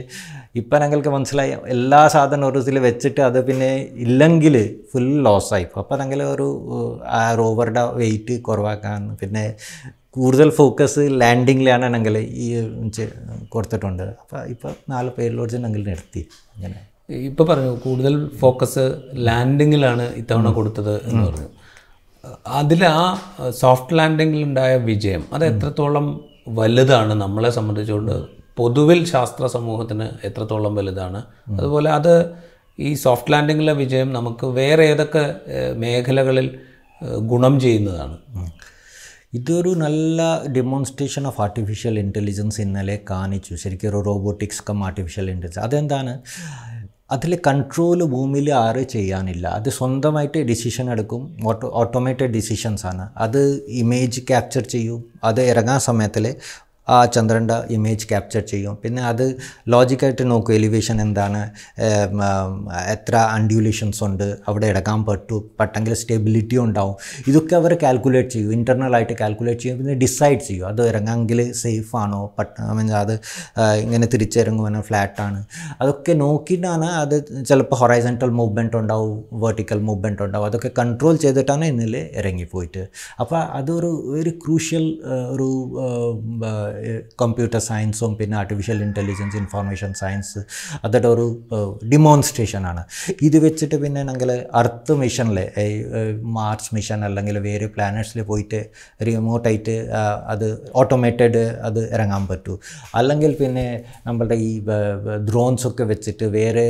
ഇപ്പം 0.60 0.78
ഞങ്ങൾക്ക് 0.82 1.10
മനസ്സിലായി 1.16 1.52
എല്ലാ 1.74 2.02
സാധനവും 2.14 2.48
ഒരു 2.50 2.58
ഇതിൽ 2.64 2.76
വെച്ചിട്ട് 2.88 3.20
അത് 3.28 3.38
പിന്നെ 3.48 3.70
ഇല്ലെങ്കിൽ 4.04 4.56
ഫുൾ 4.92 5.10
ലോസായി 5.26 5.66
അപ്പോൾ 5.82 5.98
ഞങ്ങൾ 6.02 6.20
ഒരു 6.34 6.48
ആ 7.18 7.20
റോവറുടെ 7.40 7.84
വെയിറ്റ് 8.00 8.36
കുറവാക്കാൻ 8.48 9.02
പിന്നെ 9.22 9.44
കൂടുതൽ 10.16 10.48
ഫോക്കസ് 10.60 11.04
ലാൻഡിങ്ങിലാണ് 11.20 11.86
ഞങ്ങൾ 11.94 12.16
ഈ 12.44 12.48
കൊടുത്തിട്ടുണ്ട്. 13.54 14.06
അപ്പോൾ 14.22 14.40
ഇപ്പോൾ 14.54 14.72
നാല് 14.92 15.10
പേലോഡ്സ് 15.16 15.60
ഞങ്ങൾ 15.64 15.80
നിർത്തി. 15.90 16.22
അങ്ങനെ. 16.56 16.78
ഇപ്പോൾ 17.30 17.44
പറഞ്ഞു 17.50 17.72
കൂടുതൽ 17.86 18.14
ഫോക്കസ് 18.42 18.84
ലാൻഡിങ്ങിലാണ് 19.28 20.04
ഇത്തവണ 20.20 20.50
കൊടുത്തത് 20.58 20.94
എന്ന് 21.08 21.22
പറഞ്ഞു. 21.26 21.50
അതിൽ 22.46 22.84
ആ 22.84 23.00
സോഫ്റ്റ് 23.50 23.98
ലാൻഡിങ്ങിലുണ്ടായ 23.98 24.76
വിജയം 24.76 25.24
അത് 25.32 25.44
എത്രത്തോളം 25.44 26.24
വലുതാണ് 26.48 27.12
നമ്മളെ 27.12 27.50
സംബന്ധിച്ചുകൊണ്ട് 27.50 28.24
പൊതുവിൽ 28.56 29.04
ശാസ്ത്ര 29.04 29.46
സമൂഹത്തിന് 29.46 30.26
എത്രത്തോളം 30.26 30.74
വലുതാണ്. 30.74 31.22
അതുപോലെ 31.50 31.90
അത് 31.90 32.32
ഈ 32.78 32.94
സോഫ്റ്റ് 32.94 33.32
ലാൻഡിങ്ങിലെ 33.32 33.72
വിജയം 33.72 34.12
നമുക്ക് 34.12 34.46
വേറെ 34.46 34.84
ഏതൊക്കെ 34.84 35.34
മേഖലകളിൽ 35.76 36.58
ഗുണം 37.18 37.60
ചെയ്യുന്നതാണ്. 37.60 38.16
ഇതൊരു 39.34 39.70
നല്ല 39.70 40.44
ഡെമോൺസ്ട്രേഷൻ 40.56 41.26
ഓഫ് 41.26 41.40
ആർട്ടിഫിഷ്യൽ 41.40 41.98
ഇന്റലിജൻസ് 41.98 42.60
ഇന്നലെ 42.60 43.00
കാണിച്ചു. 43.10 43.54
ശരിക്കും 43.54 43.88
ഒരു 43.90 43.96
റോബോട്ടിക്സ് 43.96 44.62
കം 44.70 44.84
ആർട്ടിഫിഷ്യൽ 44.84 45.30
ഇന്റലിജൻസ് 45.30 45.58
അതെന്താണ്? 45.58 46.12
അതിൽ 47.12 47.38
കൺട്രോൾ 47.46 48.04
ഭൂമിയിൽ 48.04 48.52
ആറ് 48.52 48.82
ചെയ്യാനില്ല. 48.88 49.46
അത് 49.46 49.68
സ്വന്തമായിട്ട് 49.70 50.38
ഡിസിഷൻ 50.38 50.90
എടുക്കും. 50.90 51.36
ഓട്ടോ 51.44 51.70
ഓട്ടോമേറ്റഡ് 51.74 52.30
ഡിസിഷൻസാണ് 52.30 53.08
അത് 53.16 53.64
ഇമേജ് 53.68 54.20
ക്യാപ്ചർ 54.20 54.62
ചെയ്യും. 54.62 55.04
അത് 55.24 55.40
ഇറങ്ങാൻ 55.40 55.80
സമയത്തിൽ 55.80 56.34
ആ 56.88 57.04
ചന്ദ്രന്റെ 57.06 57.54
ഇമേജ് 57.70 58.08
ക്യാപ്ചർ 58.08 58.40
ചെയ്യും. 58.40 58.74
പിന്നെ 58.82 59.02
അത് 59.02 59.36
ലോജിക്കായിട്ട് 59.68 60.30
നോക്കും 60.30 60.54
എലിവേഷൻ 60.54 61.00
എന്താണ്? 61.00 61.50
എത്ര 62.92 63.16
അൺഡ്യൂലേഷൻസ് 63.16 64.04
ഉണ്ട്? 64.04 64.36
അവിടെ 64.48 64.66
ഇടക്കാൻ 64.66 65.04
പറ്റൂ 65.04 65.38
പട്ടെങ്കിൽ 65.60 65.94
സ്റ്റെബിലിറ്റി 65.94 66.56
ഉണ്ടാവും. 66.56 66.96
ഇതൊക്കെ 67.26 67.56
അവർ 67.56 67.74
കാൽക്കുലേറ്റ് 67.82 68.30
ചെയ്യും 68.30 68.52
ഇന്റർണലായിട്ട് 68.52 69.12
കാൽക്കുലേറ്റ് 69.20 69.60
ചെയ്യും 69.60 69.78
പിന്നെ 69.78 69.94
ഡിസൈഡ് 69.94 70.40
ചെയ്യും. 70.40 70.66
അത് 70.68 70.88
ഇറങ്ങാമെങ്കിൽ 70.88 71.52
സേഫ് 71.52 71.96
ആണോ? 71.96 72.32
പട്ട 72.38 72.58
അത് 73.04 73.20
ഇങ്ങനെ 73.84 74.06
തിരിച്ചിറങ്ങുവാനോ? 74.14 74.80
ഫ്ലാറ്റാണ് 74.80 75.44
അതൊക്കെ 75.80 76.12
നോക്കിയിട്ടാണ് 76.12 76.86
അത് 76.86 77.16
ചിലപ്പോൾ 77.48 77.76
ഹൊറൈസന്റൽ 77.76 78.30
മൂവ്മെന്റ് 78.30 78.76
ഉണ്ടാവും 78.76 79.24
വെർട്ടിക്കൽ 79.32 79.78
മൂവ്മെന്റ് 79.78 80.22
ഉണ്ടാവും. 80.22 80.46
അതൊക്കെ 80.46 80.70
കൺട്രോൾ 80.78 81.16
ചെയ്തിട്ടാണ് 81.16 81.64
ഇന്നലെ 81.64 82.10
ഇറങ്ങിപ്പോയിട്ട്. 82.20 82.88
അപ്പോൾ 83.20 83.38
അതൊരു 83.58 83.90
ഒരു 84.20 84.30
ക്രൂഷ്യൽ 84.30 84.84
ഒരു 85.34 85.48
കമ്പ്യൂട്ടർ 87.22 87.60
സയൻസും 87.68 88.12
പിന്നെ 88.20 88.36
ആർട്ടിഫിഷ്യൽ 88.42 88.80
ഇന്റലിജൻസ് 88.88 89.36
ഇൻഫർമേഷൻ 89.42 89.90
സയൻസ് 90.02 90.40
അതിന്റെ 90.84 91.08
ഒരു 91.14 91.26
ഡിമോൺസ്ട്രേഷനാണ് 91.92 92.82
ഇത് 93.28 93.38
വെച്ചിട്ട് 93.46 93.76
പിന്നെ 93.84 94.02
ഞങ്ങൾ 94.10 94.30
അർത്ത് 94.60 94.94
മിഷനിലെ 95.02 95.46
മാർസ് 96.38 96.70
മിഷൻ 96.76 97.00
അല്ലെങ്കിൽ 97.08 97.38
വേറെ 97.48 97.68
പ്ലാനറ്റ്സിൽ 97.76 98.22
പോയിട്ട് 98.30 98.60
റിമോട്ടായിട്ട് 99.08 99.76
അത് 100.32 100.46
ഓട്ടോമേറ്റഡ് 100.80 101.42
അത് 101.68 101.80
ഇറങ്ങാൻ 101.94 102.22
പറ്റൂ. 102.30 102.54
അല്ലെങ്കിൽ 103.00 103.32
പിന്നെ 103.40 103.66
നമ്മളുടെ 104.06 104.36
ഈ 104.48 104.50
ഡ്രോൺസ് 105.28 105.66
ഒക്കെ 105.70 105.84
വെച്ചിട്ട് 105.92 106.24
വേറെ 106.38 106.66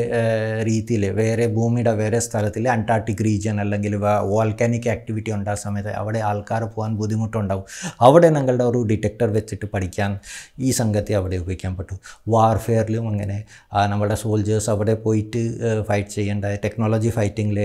രീതിയിൽ 0.69 1.05
വേറെ 1.21 1.47
ഭൂമിയുടെ 1.57 1.93
വേറെ 2.03 2.19
സ്ഥലത്തിൽ 2.27 2.65
അന്റാർട്ടിക് 2.77 3.23
റീജിയൻ 3.29 3.57
അല്ലെങ്കിൽ 3.65 3.95
വോൾക്കാനിക് 4.33 4.89
ആക്ടിവിറ്റി 4.97 5.31
ഉണ്ടാകുന്ന 5.37 5.63
സമയത്ത് 5.67 5.93
അവിടെ 6.03 6.21
ആൾക്കാർ 6.31 6.63
പോകാൻ 6.75 6.93
ബുദ്ധിമുട്ടുണ്ടാവും. 7.01 7.65
അവിടെ 8.07 8.29
ഞങ്ങളുടെ 8.37 8.65
ഒരു 8.71 8.81
ഡിറ്റക്ടർ 8.91 9.29
വെച്ചിട്ട് 9.39 9.67
പഠിക്കാൻ 9.95 10.13
ഈ 10.59 10.71
സംഘത്തെ 10.81 11.13
അവിടെ 11.15 11.37
ഉപയോഗിക്കാൻ 11.43 11.73
പറ്റും. 11.79 11.99
വാർഫെയറിലും 12.35 13.05
അങ്ങനെ 13.09 13.39
നമ്മുടെ 13.93 14.17
സോൾജേഴ്സ് 14.23 14.71
അവിടെ 14.75 14.95
പോയിട്ട് 15.05 15.43
ഫൈറ്റ് 15.89 16.13
ചെയ്യേണ്ട 16.19 16.45
ടെക്നോളജി 16.65 17.11
ഫൈറ്റിങ്ങിൽ 17.17 17.59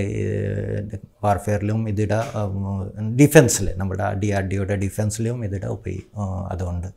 വാർഫെയറിലും 1.26 1.80
ഇതിടെ 1.92 2.20
ഡിഫെൻസിൽ 3.20 3.68
നമ്മുടെ 3.80 4.06
ഡി 4.22 4.30
ആർ 4.38 4.44
ഡിയുടെ 4.52 4.76
ഡിഫെൻസിലും 4.84 5.38
ഇതിടെ 5.48 5.70
ഉപയോഗി 5.76 6.02
അതുകൊണ്ട് 6.52 6.88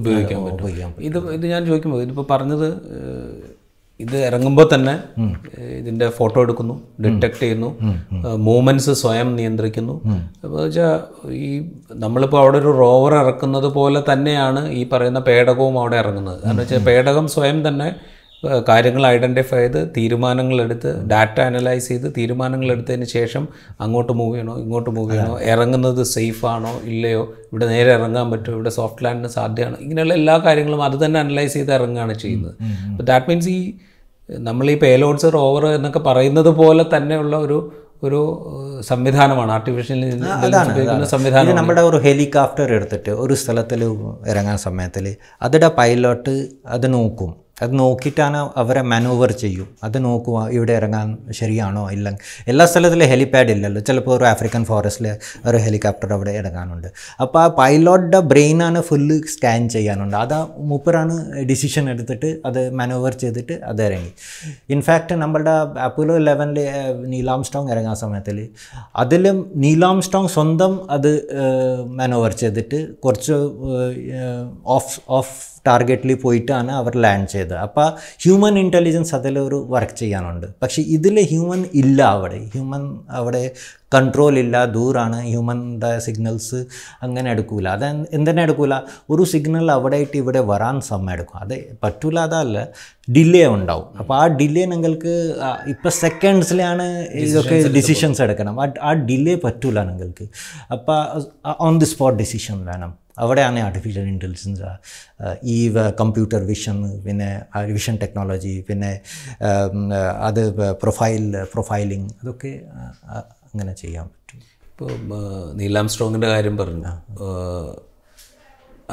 ഉപയോഗിക്കാൻ 0.00 0.38
പറ്റും. 0.44 1.02
ഇത് 1.08 1.18
ഇത് 1.36 1.46
ഞാൻ 1.54 1.62
ചോദിക്കുമ്പോൾ 1.66 2.02
ഇതിപ്പോൾ 2.04 2.26
പറഞ്ഞത് 2.30 2.68
ഇത് 4.00 4.14
ഇറങ്ങുമ്പോൾ 4.26 4.66
തന്നെ 4.74 4.92
ഇതിന്റെ 5.78 5.80
ഇതിന്റെ 5.80 6.06
ഫോട്ടോ 6.18 6.38
എടുക്കുന്നു 6.44 6.74
ഡിറ്റക്ട് 7.04 7.40
ചെയ്യുന്നു 7.42 7.68
മൂവ്മെന്റ്സ് 8.46 8.92
സ്വയം 9.02 9.28
നിയന്ത്രിക്കുന്നു. 9.38 9.94
അപ്പോൾ 10.44 10.56
വെച്ചാൽ 10.64 10.94
ഈ 11.44 11.50
നമ്മളിപ്പോൾ 12.04 12.40
അവിടെ 12.42 12.58
ഒരു 12.62 12.72
റോവർ 12.82 13.14
ഇറക്കുന്നത് 13.22 13.68
പോലെ 13.78 14.00
തന്നെയാണ് 14.10 14.62
ഈ 14.78 14.82
പറയുന്ന 14.92 15.22
പേടകവും 15.28 15.76
അവിടെ 15.82 15.98
ഇറങ്ങുന്നത്. 16.02 16.40
കാരണം 16.44 16.62
വെച്ചാൽ 16.62 16.82
പേടകം 16.90 17.28
സ്വയം 17.36 17.60
തന്നെ 17.68 17.88
കാര്യങ്ങൾ 18.68 19.02
ഐഡന്റിഫൈ 19.14 19.58
ചെയ്ത് 19.60 19.80
തീരുമാനങ്ങളെടുത്ത് 19.96 20.90
ഡാറ്റ 21.12 21.38
അനലൈസ് 21.48 21.88
ചെയ്ത് 21.90 22.06
തീരുമാനങ്ങൾ 22.18 22.62
തീരുമാനങ്ങളെടുത്തതിന് 22.62 23.06
ശേഷം 23.16 23.44
അങ്ങോട്ട് 23.84 24.12
മൂവ് 24.20 24.34
ചെയ്യണോ 24.34 24.54
ഇങ്ങോട്ട് 24.62 24.90
മൂവ് 24.96 25.10
ചെയ്യണോ 25.12 25.34
ഇറങ്ങുന്നത് 25.52 26.02
സേഫാണോ 26.14 26.50
ആണോ 26.52 26.72
ഇല്ലയോ 26.92 27.22
ഇവിടെ 27.50 27.66
നേരെ 27.72 27.90
ഇറങ്ങാൻ 27.98 28.26
പറ്റുമോ 28.32 28.54
ഇവിടെ 28.56 28.72
സോഫ്റ്റ് 28.78 29.04
ലാൻഡിന് 29.04 29.30
സാധ്യമാണോ 29.36 29.76
ഇങ്ങനെയുള്ള 29.84 30.14
എല്ലാ 30.20 30.34
കാര്യങ്ങളും 30.46 30.82
അത് 30.88 30.96
തന്നെ 31.04 31.18
അനലൈസ് 31.24 31.54
ചെയ്ത് 31.58 31.72
ഇറങ്ങുകയാണ് 31.78 32.14
ചെയ്യുന്നത്. 32.24 32.54
അപ്പോൾ 32.90 33.06
ദാറ്റ് 33.10 33.28
മീൻസ് 33.30 33.50
ഈ 33.58 33.60
നമ്മൾ 34.28 34.66
ഈ 34.72 34.76
പേലോഡ്സ് 34.84 35.28
റോവർ 35.36 35.64
എന്നൊക്കെ 35.76 36.02
പറയുന്നത് 36.08 36.50
പോലെ 36.60 36.84
തന്നെയുള്ള 36.96 37.36
ഒരു 37.46 37.58
ഒരു 38.06 38.20
സംവിധാനമാണ്. 38.90 39.50
ആർട്ടിഫിഷ്യൽ 39.56 40.00
സംവിധാനം 41.14 41.54
നമ്മുടെ 41.60 41.82
ഒരു 41.90 41.98
ഹെലികോപ്റ്റർ 42.06 42.70
എടുത്തിട്ട് 42.78 43.12
ഒരു 43.24 43.34
സ്ഥലത്തിൽ 43.42 43.82
ഇറങ്ങാൻ 44.32 44.58
സമയത്തിൽ 44.66 45.06
അതിന്റെ 45.46 45.70
പൈലോട്ട് 45.78 46.34
അത് 46.76 46.86
നോക്കും. 46.94 47.30
അത് 47.62 47.78
നോക്കിയിട്ടാണ് 47.78 48.38
അവരെ 48.62 48.82
മാനോവർ 48.92 49.32
ചെയ്യും. 49.42 49.68
അത് 49.86 50.04
നോക്കുക 50.04 50.38
ഇവിടെ 50.56 50.72
ഇറങ്ങാൻ 50.80 51.08
ശരിയാണോ? 51.40 51.90
ഇല്ല. 51.96 52.06
എല്ലാ 52.52 52.64
സ്ഥലത്തിലും 52.66 53.08
ഹെലിപാഡ് 53.12 53.50
ഇല്ലല്ലോ. 53.56 53.82
ചിലപ്പോൾ 53.88 54.14
ഒരു 54.16 54.24
ആഫ്രിക്കൻ 54.32 54.64
ഫോറസ്റ്റിൽ 54.70 55.08
ഒരു 55.46 55.56
ഹെലികോപ്റ്റർ 55.56 56.12
അവിടെ 56.12 56.30
ഇറങ്ങാനുണ്ട്. 56.30 56.88
അപ്പോൾ 57.20 57.40
ആ 57.44 57.46
പൈലോട്ടിന്റെ 57.60 58.20
ബ്രെയിനാണ് 58.32 58.80
ഫുള്ള് 58.80 59.18
സ്കാൻ 59.34 59.68
ചെയ്യാനുണ്ട്. 59.68 60.16
അത് 60.16 60.36
മൂപ്പറാണ് 60.70 61.14
ഡിസിഷൻ 61.50 61.90
എടുത്തിട്ട് 61.90 62.30
അത് 62.46 62.60
മാനോവർ 62.80 63.12
ചെയ്തിട്ട് 63.12 63.52
അത് 63.52 63.82
ഇറങ്ങി. 63.82 64.12
ഇൻഫാക്റ്റ് 64.70 65.14
നമ്മളുടെ 65.14 65.54
അപ്പോലോ 65.88 66.16
ഇലവനിൽ 66.16 66.60
നീലാം 67.14 67.44
സ്ട്രോങ് 67.44 67.70
ഇറങ്ങാൻ 67.70 67.96
സമയത്തിൽ 68.04 68.38
അതിലും 68.96 69.38
നീലാംസ്ട്രോങ് 69.56 70.28
സ്വന്തം 70.28 70.72
അത് 70.90 71.10
മാനോവർ 72.00 72.32
ചെയ്തിട്ട് 72.32 72.78
കുറച്ച് 73.04 73.32
ഓഫ് 74.76 75.00
ഓഫ് 75.08 75.51
ടാർഗറ്റിൽ 75.66 76.14
പോയിട്ടാണ് 76.14 76.70
അവർ 76.70 76.96
ലാൻഡ് 76.96 77.28
ചെയ്തത്. 77.28 77.58
അപ്പോൾ 77.66 77.86
ഹ്യൂമൻ 78.24 78.58
ഇന്റലിജൻസ് 78.58 79.14
അതിൽ 79.14 79.38
ഒരു 79.38 79.66
വർക്ക് 79.70 79.96
ചെയ്യാനുണ്ട്. 79.96 80.46
പക്ഷേ 80.62 80.82
ഇതിൽ 80.82 81.20
ഹ്യൂമൻ 81.32 81.64
ഇല്ല 81.74 82.02
അവിടെ. 82.02 82.40
ഹ്യൂമൻ 82.54 82.98
അവിടെ 83.08 83.50
കൺട്രോൾ 83.94 84.38
ഇല്ല 84.38 84.64
ദൂരാണ്. 84.64 85.16
ഹ്യൂമന്റെ 85.22 85.98
സിഗ്നൽസ് 85.98 86.66
അങ്ങനെ 87.02 87.30
എടുക്കൂല. 87.30 87.68
അത് 87.68 87.84
എന്തിനാ 88.16 88.42
എടുക്കൂല? 88.42 88.74
ഒരു 89.10 89.22
സിഗ്നൽ 89.22 89.72
അവിടെ 89.72 89.96
ആയിട്ട് 89.96 90.16
ഇവിടെ 90.16 90.40
വരാൻ 90.40 90.80
സമയം 90.80 91.10
എടുക്കും. 91.10 91.38
അത് 91.44 91.76
പറ്റൂല 91.82 92.18
അതല്ല 92.18 92.68
ഡിലേ 93.16 93.46
ഉണ്ടാവും. 93.46 93.86
അപ്പോൾ 93.98 94.14
ആ 94.20 94.26
ഡിലേ 94.26 94.64
നിങ്ങൾക്ക് 94.64 95.34
ഇപ്പോൾ 95.72 95.88
സെക്കൻഡ്സിലാണ് 95.88 96.86
ഇതൊക്കെ 97.24 97.56
ഡിസിഷൻസ് 97.78 98.22
എടുക്കണം. 98.22 98.60
ആ 98.60 98.66
ആ 98.82 98.92
ഡിലേ 98.92 99.34
പറ്റൂല 99.44 99.78
നിങ്ങൾക്ക്. 99.90 100.26
അപ്പോൾ 100.76 100.98
ഓൺ 101.68 101.78
ദി 101.78 101.84
സ്പോട്ട് 101.84 102.18
ഡിസിഷൻ 102.18 102.64
വേണം. 102.64 102.92
അവിടെയാണ് 103.18 103.60
ആർട്ടിഫിഷ്യൽ 103.66 104.06
ഇന്റലിജൻസ് 104.14 104.70
ഈ 105.54 105.56
കമ്പ്യൂട്ടർ 106.00 106.40
വിഷൻ 106.50 106.78
പിന്നെ 107.06 107.28
വിഷൻ 107.76 107.96
ടെക്നോളജി 108.02 108.54
പിന്നെ 108.68 108.92
അത് 110.28 110.42
പ്രൊഫൈൽ 110.82 111.24
പ്രൊഫൈലിംഗ് 111.54 112.10
അതൊക്കെ 112.20 112.52
അങ്ങനെ 113.48 113.72
ചെയ്യാൻ 113.82 114.06
പറ്റും. 114.12 114.42
ഇപ്പോൾ 114.72 114.90
നീലാം 115.60 115.88
സ്ട്രോങ്ങിന്റെ 115.94 116.28
കാര്യം 116.34 116.54
പറഞ്ഞു. 116.60 116.92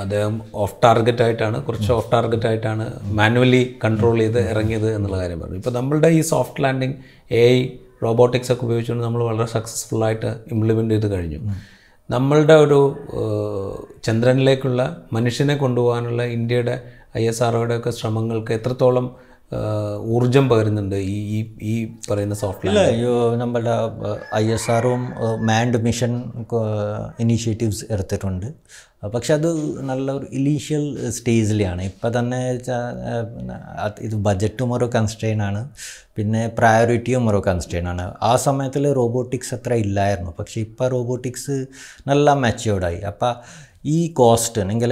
അദ്ദേഹം 0.01 0.35
ഓഫ് 0.63 0.75
ടാർഗറ്റ് 0.83 1.23
ആയിട്ടാണ് 1.25 1.57
കുറച്ച് 1.67 1.89
ഓഫ് 1.95 2.09
ടാർഗറ്റ് 2.11 2.47
ആയിട്ടാണ് 2.49 2.85
മാനുവലി 3.19 3.63
കൺട്രോൾ 3.83 4.17
ചെയ്ത് 4.21 4.39
ഇറങ്ങിയത് 4.51 4.87
എന്നുള്ള 4.95 5.17
കാര്യം 5.21 5.39
പറഞ്ഞു. 5.43 5.57
ഇപ്പോൾ 5.61 5.73
നമ്മളുടെ 5.79 6.09
ഈ 6.17 6.21
soft 6.31 6.63
landing 6.65 6.95
A 7.39 7.43
I 7.55 7.59
robotics 8.05 8.51
ഒക്കെ 8.53 8.63
ഉപയോഗിച്ചുകൊണ്ട് 8.67 9.03
നമ്മൾ 9.05 9.21
വളരെ 9.29 9.47
സക്സസ്ഫുൾ 9.55 10.03
ആയിട്ട് 10.07 10.29
ഇംപ്ലിമെന്റ് 10.53 10.93
ചെയ്ത് 10.95 11.07
കഴിഞ്ഞു. 11.15 11.39
നമ്മളുടെ 12.09 12.55
ഒരു 12.55 12.79
ചന്ദ്രനിലേക്കുള്ള 14.03 14.81
മനുഷ്യനെ 15.13 15.55
കൊണ്ടുപോകാനുള്ള 15.55 16.23
ഇന്ത്യയുടെ 16.31 16.75
ഐ 17.15 17.23
എസ് 17.27 17.43
ആർഒയുടെ 17.43 17.75
ഒക്കെ 17.75 17.89
ശ്രമങ്ങൾക്ക് 17.89 18.51
എത്രത്തോളം 18.53 19.05
ഊർജം 20.15 20.49
പകരുന്നുണ്ട് 20.49 20.95
ഈ 20.95 21.15
ഈ 21.37 21.39
ഈ 21.71 21.73
പറയുന്ന 22.09 22.35
സോഫ്റ്റ്വെയർ 22.35 23.37
നമ്മുടെ 23.41 23.71
ഐ 24.35 24.43
എസ് 24.55 24.71
ആറും 24.71 25.01
മാൻഡ് 25.49 25.79
മിഷൻ 25.85 26.11
ഇനീഷ്യേറ്റീവ്സ് 27.23 27.85
എടുത്തിട്ടുണ്ട്. 27.91 28.47
പക്ഷെ 29.15 29.33
അത് 29.33 29.47
നല്ല 29.89 30.11
ഒരു 30.11 30.27
ഇനീഷ്യൽ 30.39 31.09
സ്റ്റേജിലാണ് 31.17 31.81
ഇപ്പം 31.81 32.19
തന്നെ 32.19 32.39
ഇത് 34.07 34.15
ബജറ്റും 34.27 34.73
ഒരു 34.73 34.87
കൺസ്ട്രെയിൻ 34.95 35.41
ആണ്. 35.43 35.69
പിന്നെ 36.17 36.41
പ്രയോറിറ്റിയും 36.57 37.29
ഒരു 37.29 37.39
കൺസ്ട്രെയിൻ 37.47 37.87
ആണ്. 37.87 38.05
ആ 38.21 38.35
സമയത്തിൽ 38.35 38.93
റോബോട്ടിക്സ് 38.93 39.53
അത്ര 39.57 39.73
ഇല്ലായിരുന്നു. 39.85 40.33
പക്ഷേ 40.39 40.61
ഇപ്പോൾ 40.61 40.87
റോബോട്ടിക്സ് 40.87 41.57
നല്ല 42.07 42.33
മെച്ചുവേർഡായി 42.33 42.99
അപ്പോൾ 43.11 43.33
ഈ 43.85 44.13
കോസ്റ്റ് 44.13 44.69
നിങ്ങൾ 44.69 44.91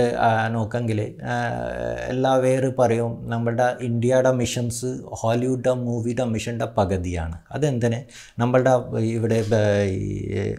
എല്ലാ 2.10 2.36
വേറെ 2.36 2.70
പറയും 2.70 3.30
നമ്മളുടെ 3.30 3.76
ഇന്ത്യയുടെ 3.82 4.32
മിഷൻസ് 4.32 4.86
ഹോളിവുഡ് 5.22 5.70
മൂവിയുടെ 5.70 6.24
മിഷന്റെ 6.24 6.66
പകുതിയാണ്. 6.78 7.40
അതെന്തിന്? 7.52 8.00
നമ്മളുടെ 8.40 8.74
ഇവിടെ 9.00 9.40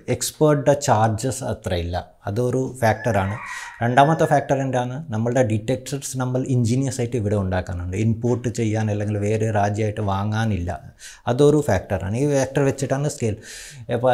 എക്സ്പേർട്ടിന്റെ 0.09 0.81
ചാർജസ് 0.81 1.45
അത്ര 1.45 1.75
ഇല്ല 1.75 1.97
അതൊരു 2.27 2.63
ഫാക്ടറാണ് 2.81 3.35
രണ്ടാമത്തെ 3.83 4.25
ഫാക്ടർ 4.25 4.59
എന്താണ്? 4.67 4.97
നമ്മളുടെ 5.15 5.43
ഡിറ്റക്ടർസ് 5.43 6.19
നമ്മൾ 6.19 6.41
ഇൻജീനിയസ് 6.55 7.01
ആയിട്ട് 7.01 7.17
ഇവിടെ 7.17 7.37
ഉണ്ടാക്കാനുണ്ട് 7.37 7.97
ഇമ്പോർട്ട് 7.97 8.49
ചെയ്യാൻ 8.49 8.91
അല്ലെങ്കിൽ 8.91 9.19
വേറെ 9.19 9.51
രാജ്യമായിട്ട് 9.51 10.01
വാങ്ങാനില്ല. 10.13 10.71
അതൊരു 11.33 11.61
ഫാക്ടറാണ് 11.69 12.17
ഈ 12.17 12.27
ഫാക്ടർ 12.35 12.63
വെച്ചിട്ടാണ് 12.71 13.09
സ്കെയിൽ 13.17 13.37
ഇപ്പോൾ 13.97 14.13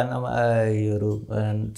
ഈ 0.79 0.83
ഒരു 0.97 1.11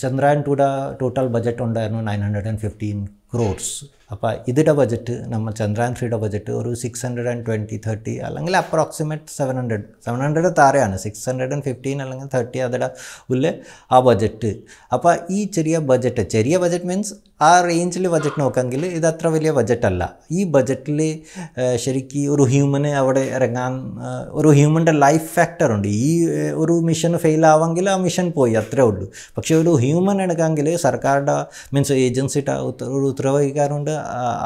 ചന്ദ്രയാൻ 0.04 0.42
ടൂടെ 0.42 0.70
ടോട്ടൽ 1.02 1.28
ബജറ്റ് 1.38 1.64
ഉണ്ടായിരുന്നു 1.68 2.02
nine 2.02 2.24
hundred 2.28 2.50
and 2.54 2.64
fifteen 2.66 3.00
crores 3.34 3.97
അപ്പോൾ 4.12 4.38
ഇതിന്റെ 4.48 4.72
ബജറ്റ് 4.72 5.14
നമ്മൾ 5.28 5.54
ചന്ദ്രയാൻ 5.54 5.94
ത്രീയുടെ 5.94 6.18
ബജറ്റ് 6.18 6.52
ഒരു 6.52 6.74
six 6.74 7.06
hundred 7.06 7.28
and 7.28 7.46
twenty 7.46 7.82
thirty 7.88 8.16
അല്ലെങ്കിൽ 8.16 8.58
approximate 8.58 9.38
seven 9.38 9.56
hundred 9.56 9.84
seven 10.06 10.20
hundred 10.20 10.54
താഴെയാണ്. 10.58 10.98
സിക്സ് 10.98 11.30
ഹൺഡ്രഡ് 11.30 11.54
ആൻഡ് 11.54 11.64
ഫിഫ്റ്റീൻ 11.64 12.02
അല്ലെങ്കിൽ 12.02 12.28
തേർട്ടി 12.34 12.60
അതിന്റെ 12.60 12.90
ഉള്ളിൽ 13.30 13.60
ആ 13.92 14.00
ബജറ്റ് 14.00 14.56
അപ്പോൾ 14.94 15.18
ഈ 15.30 15.44
ചെറിയ 15.46 15.78
ബജറ്റ് 15.78 16.30
ചെറിയ 16.30 16.58
ബജറ്റ് 16.58 16.86
മീൻസ് 16.86 17.14
ആ 17.42 17.62
റേഞ്ചിൽ 17.62 18.08
ബജറ്റ് 18.08 18.40
നോക്കാമെങ്കിൽ 18.40 18.86
ഇത് 18.86 19.08
അത്ര 19.08 19.28
വലിയ 19.28 19.52
ബജറ്റല്ല 19.52 20.16
ഈ 20.32 20.44
ബജറ്റിൽ 20.44 21.20
ശരിക്കും 21.76 22.36
ഒരു 22.36 22.44
ഹ്യൂമന് 22.44 22.88
അവിടെ 22.88 23.20
ഇറങ്ങാൻ 23.20 23.74
ഒരു 24.32 24.48
ഹ്യൂമന്റെ 24.48 24.92
ലൈഫ് 24.92 25.34
ഫാക്ടർ 25.34 25.72
ഉണ്ട്. 25.72 25.88
ഈ 25.88 26.26
ഒരു 26.54 26.72
മിഷൻ 26.72 27.18
ഫെയിൽ 27.18 27.46
ആ 27.46 27.98
മിഷൻ 27.98 28.32
പോയി 28.32 28.54
അത്രേ 28.54 28.84
ഉള്ളൂ. 28.84 29.10
പക്ഷേ 29.38 29.56
ഒരു 29.56 29.70
ഹ്യൂമൻ 29.70 30.22
എടുക്കാമെങ്കിൽ 30.22 30.76
സർക്കാരുടെ 30.78 31.46
മീൻസ് 31.74 31.94
ഏജൻസിയുടെ 31.94 32.52
ഒരു 32.52 33.06
ഉത്തരവാദിക്കാരുണ്ട് 33.06 33.92
ആ- 33.92 33.97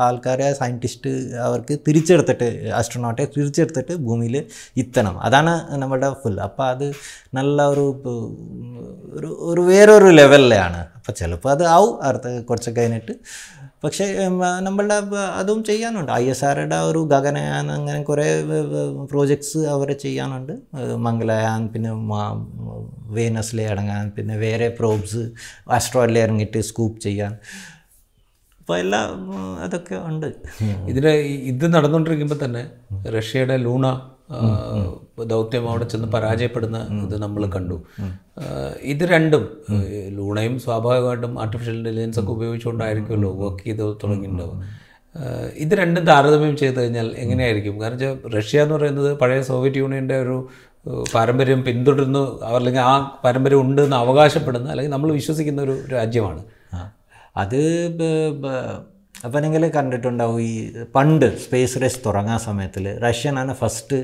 ആൾക്കാരെ 0.05 0.48
സയന്റിസ്റ്റ് 0.53 1.12
അവർക്ക് 1.48 1.77
തിരിച്ചെടുത്തിട്ട് 1.88 2.50
ആസ്ട്രോനോട്ടെ 2.79 3.27
തിരിച്ചെടുത്തിട്ട് 3.38 3.96
ഭൂമിയിൽ 4.08 4.36
ഇത്തണം. 4.77 5.15
അതാണ് 5.27 5.53
നമ്മുടെ 5.84 6.10
ഫുൾ 6.24 6.38
അപ്പോൾ 6.48 6.65
അത് 6.74 6.88
നല്ല 7.34 7.65
ഒരു 7.74 7.86
ഒരു 9.17 9.29
ഒരു 9.51 9.62
വേറൊരു 9.62 10.12
ലെവലിലാണ് 10.20 10.81
അപ്പോൾ 10.98 11.12
ചിലപ്പോൾ 11.12 11.51
അത് 11.55 11.63
ആവും. 11.77 11.96
അടുത്ത 12.03 12.27
കുറച്ച് 12.50 12.72
കഴിഞ്ഞിട്ട്. 12.77 13.15
പക്ഷേ 13.84 14.05
നമ്മളുടെ 14.65 14.96
അതും 15.39 15.63
ചെയ്യാനുണ്ട്. 15.63 16.12
ഐ 16.12 16.25
എസ് 16.29 16.43
ആറുടെ 16.46 16.77
ഒരു 16.89 17.00
ഗഗനയാൻ 17.13 17.72
അങ്ങനെ 17.72 18.03
കുറേ 18.10 18.25
പ്രോജക്ട്സ് 19.12 19.58
അവർ 19.58 19.89
ചെയ്യാനുണ്ട്. 20.03 20.53
മംഗളയാൻ 21.05 21.62
പിന്നെ 21.67 21.91
വേനസിലെ 23.17 23.63
ഇറങ്ങാൻ 23.74 24.05
പിന്നെ 24.17 24.38
വേറെ 24.38 24.67
പ്രോബ്സ് 24.79 25.24
ആസ്ട്രോയിഡിൽ 25.77 26.20
ഇറങ്ങിയിട്ട് 26.20 26.62
സ്കൂപ്പ് 26.70 27.01
ചെയ്യാൻ. 27.01 27.34
അപ്പോൾ 28.71 28.81
എല്ലാം 28.83 29.07
അതൊക്കെ 29.63 29.95
ഉണ്ട്. 30.09 30.27
ഇതിന് 30.89 31.11
ഇത് 31.51 31.63
നടന്നുകൊണ്ടിരിക്കുമ്പോൾ 31.73 32.37
തന്നെ 32.43 32.61
റഷ്യയുടെ 33.15 33.55
ലൂണ 33.63 33.85
ദൗത്യം 35.31 35.65
അവിടെ 35.69 35.85
ചെന്ന് 35.85 36.07
പരാജയപ്പെടുന്ന 36.13 36.77
ഇത് 37.05 37.15
നമ്മൾ 37.23 37.41
കണ്ടു. 37.55 37.77
ഇത് 38.91 39.03
രണ്ടും 39.13 39.43
ലൂണയും 40.17 40.55
സ്വാഭാവികമായിട്ടും 40.65 41.33
ആർട്ടിഫിഷ്യൽ 41.41 41.75
ഇന്റലിജൻസ് 41.79 42.19
ഒക്കെ 42.19 42.31
ഉപയോഗിച്ചുകൊണ്ടായിരിക്കുമല്ലോ 42.31 43.31
വർക്ക് 43.41 43.65
ചെയ്ത് 43.65 43.83
തുടങ്ങിയിട്ടുണ്ടാവും 44.03 44.61
ഇത് 45.65 45.75
രണ്ടും 45.81 46.05
താരതമ്യം 46.11 46.55
ചെയ്ത് 46.63 46.79
കഴിഞ്ഞാൽ 46.79 47.09
എങ്ങനെയായിരിക്കും? 47.25 47.75
കാരണം 47.83 47.97
വെച്ചാൽ 47.97 48.31
റഷ്യ 48.37 48.63
എന്ന് 48.65 48.75
പറയുന്നത് 48.77 49.11
പഴയ 49.19 49.41
സോവിയറ്റ് 49.51 49.83
യൂണിയന്റെ 49.83 50.17
ഒരു 50.23 50.37
പാരമ്പര്യം 51.15 51.61
പിന്തുടരുന്നു 51.67 52.23
അല്ലെങ്കിൽ 52.53 52.83
ആ 52.93 52.95
പാരമ്പര്യം 53.25 53.61
ഉണ്ട് 53.61 53.83
എന്ന് 53.87 53.99
അവകാശപ്പെടുന്ന 54.03 54.69
അല്ലെങ്കിൽ 54.69 54.95
നമ്മൾ 54.97 55.11
വിശ്വസിക്കുന്ന 55.19 55.61
ഒരു 55.61 55.77
രാജ്യമാണ്. 55.97 56.41
അത് 57.38 57.61
അപ്പം 59.25 59.41
നിങ്ങൾ 59.43 59.63
കണ്ടിട്ടുണ്ടാവും 59.75 60.41
ഈ 60.41 60.53
പണ്ട് 60.95 61.25
സ്പേസ് 61.38 61.81
റേസ് 61.81 62.00
തുടങ്ങാൻ 62.05 62.39
സമയത്തിൽ 62.39 62.85
റഷ്യനാണ് 63.03 63.53
ഫസ്റ്റ് 63.53 63.97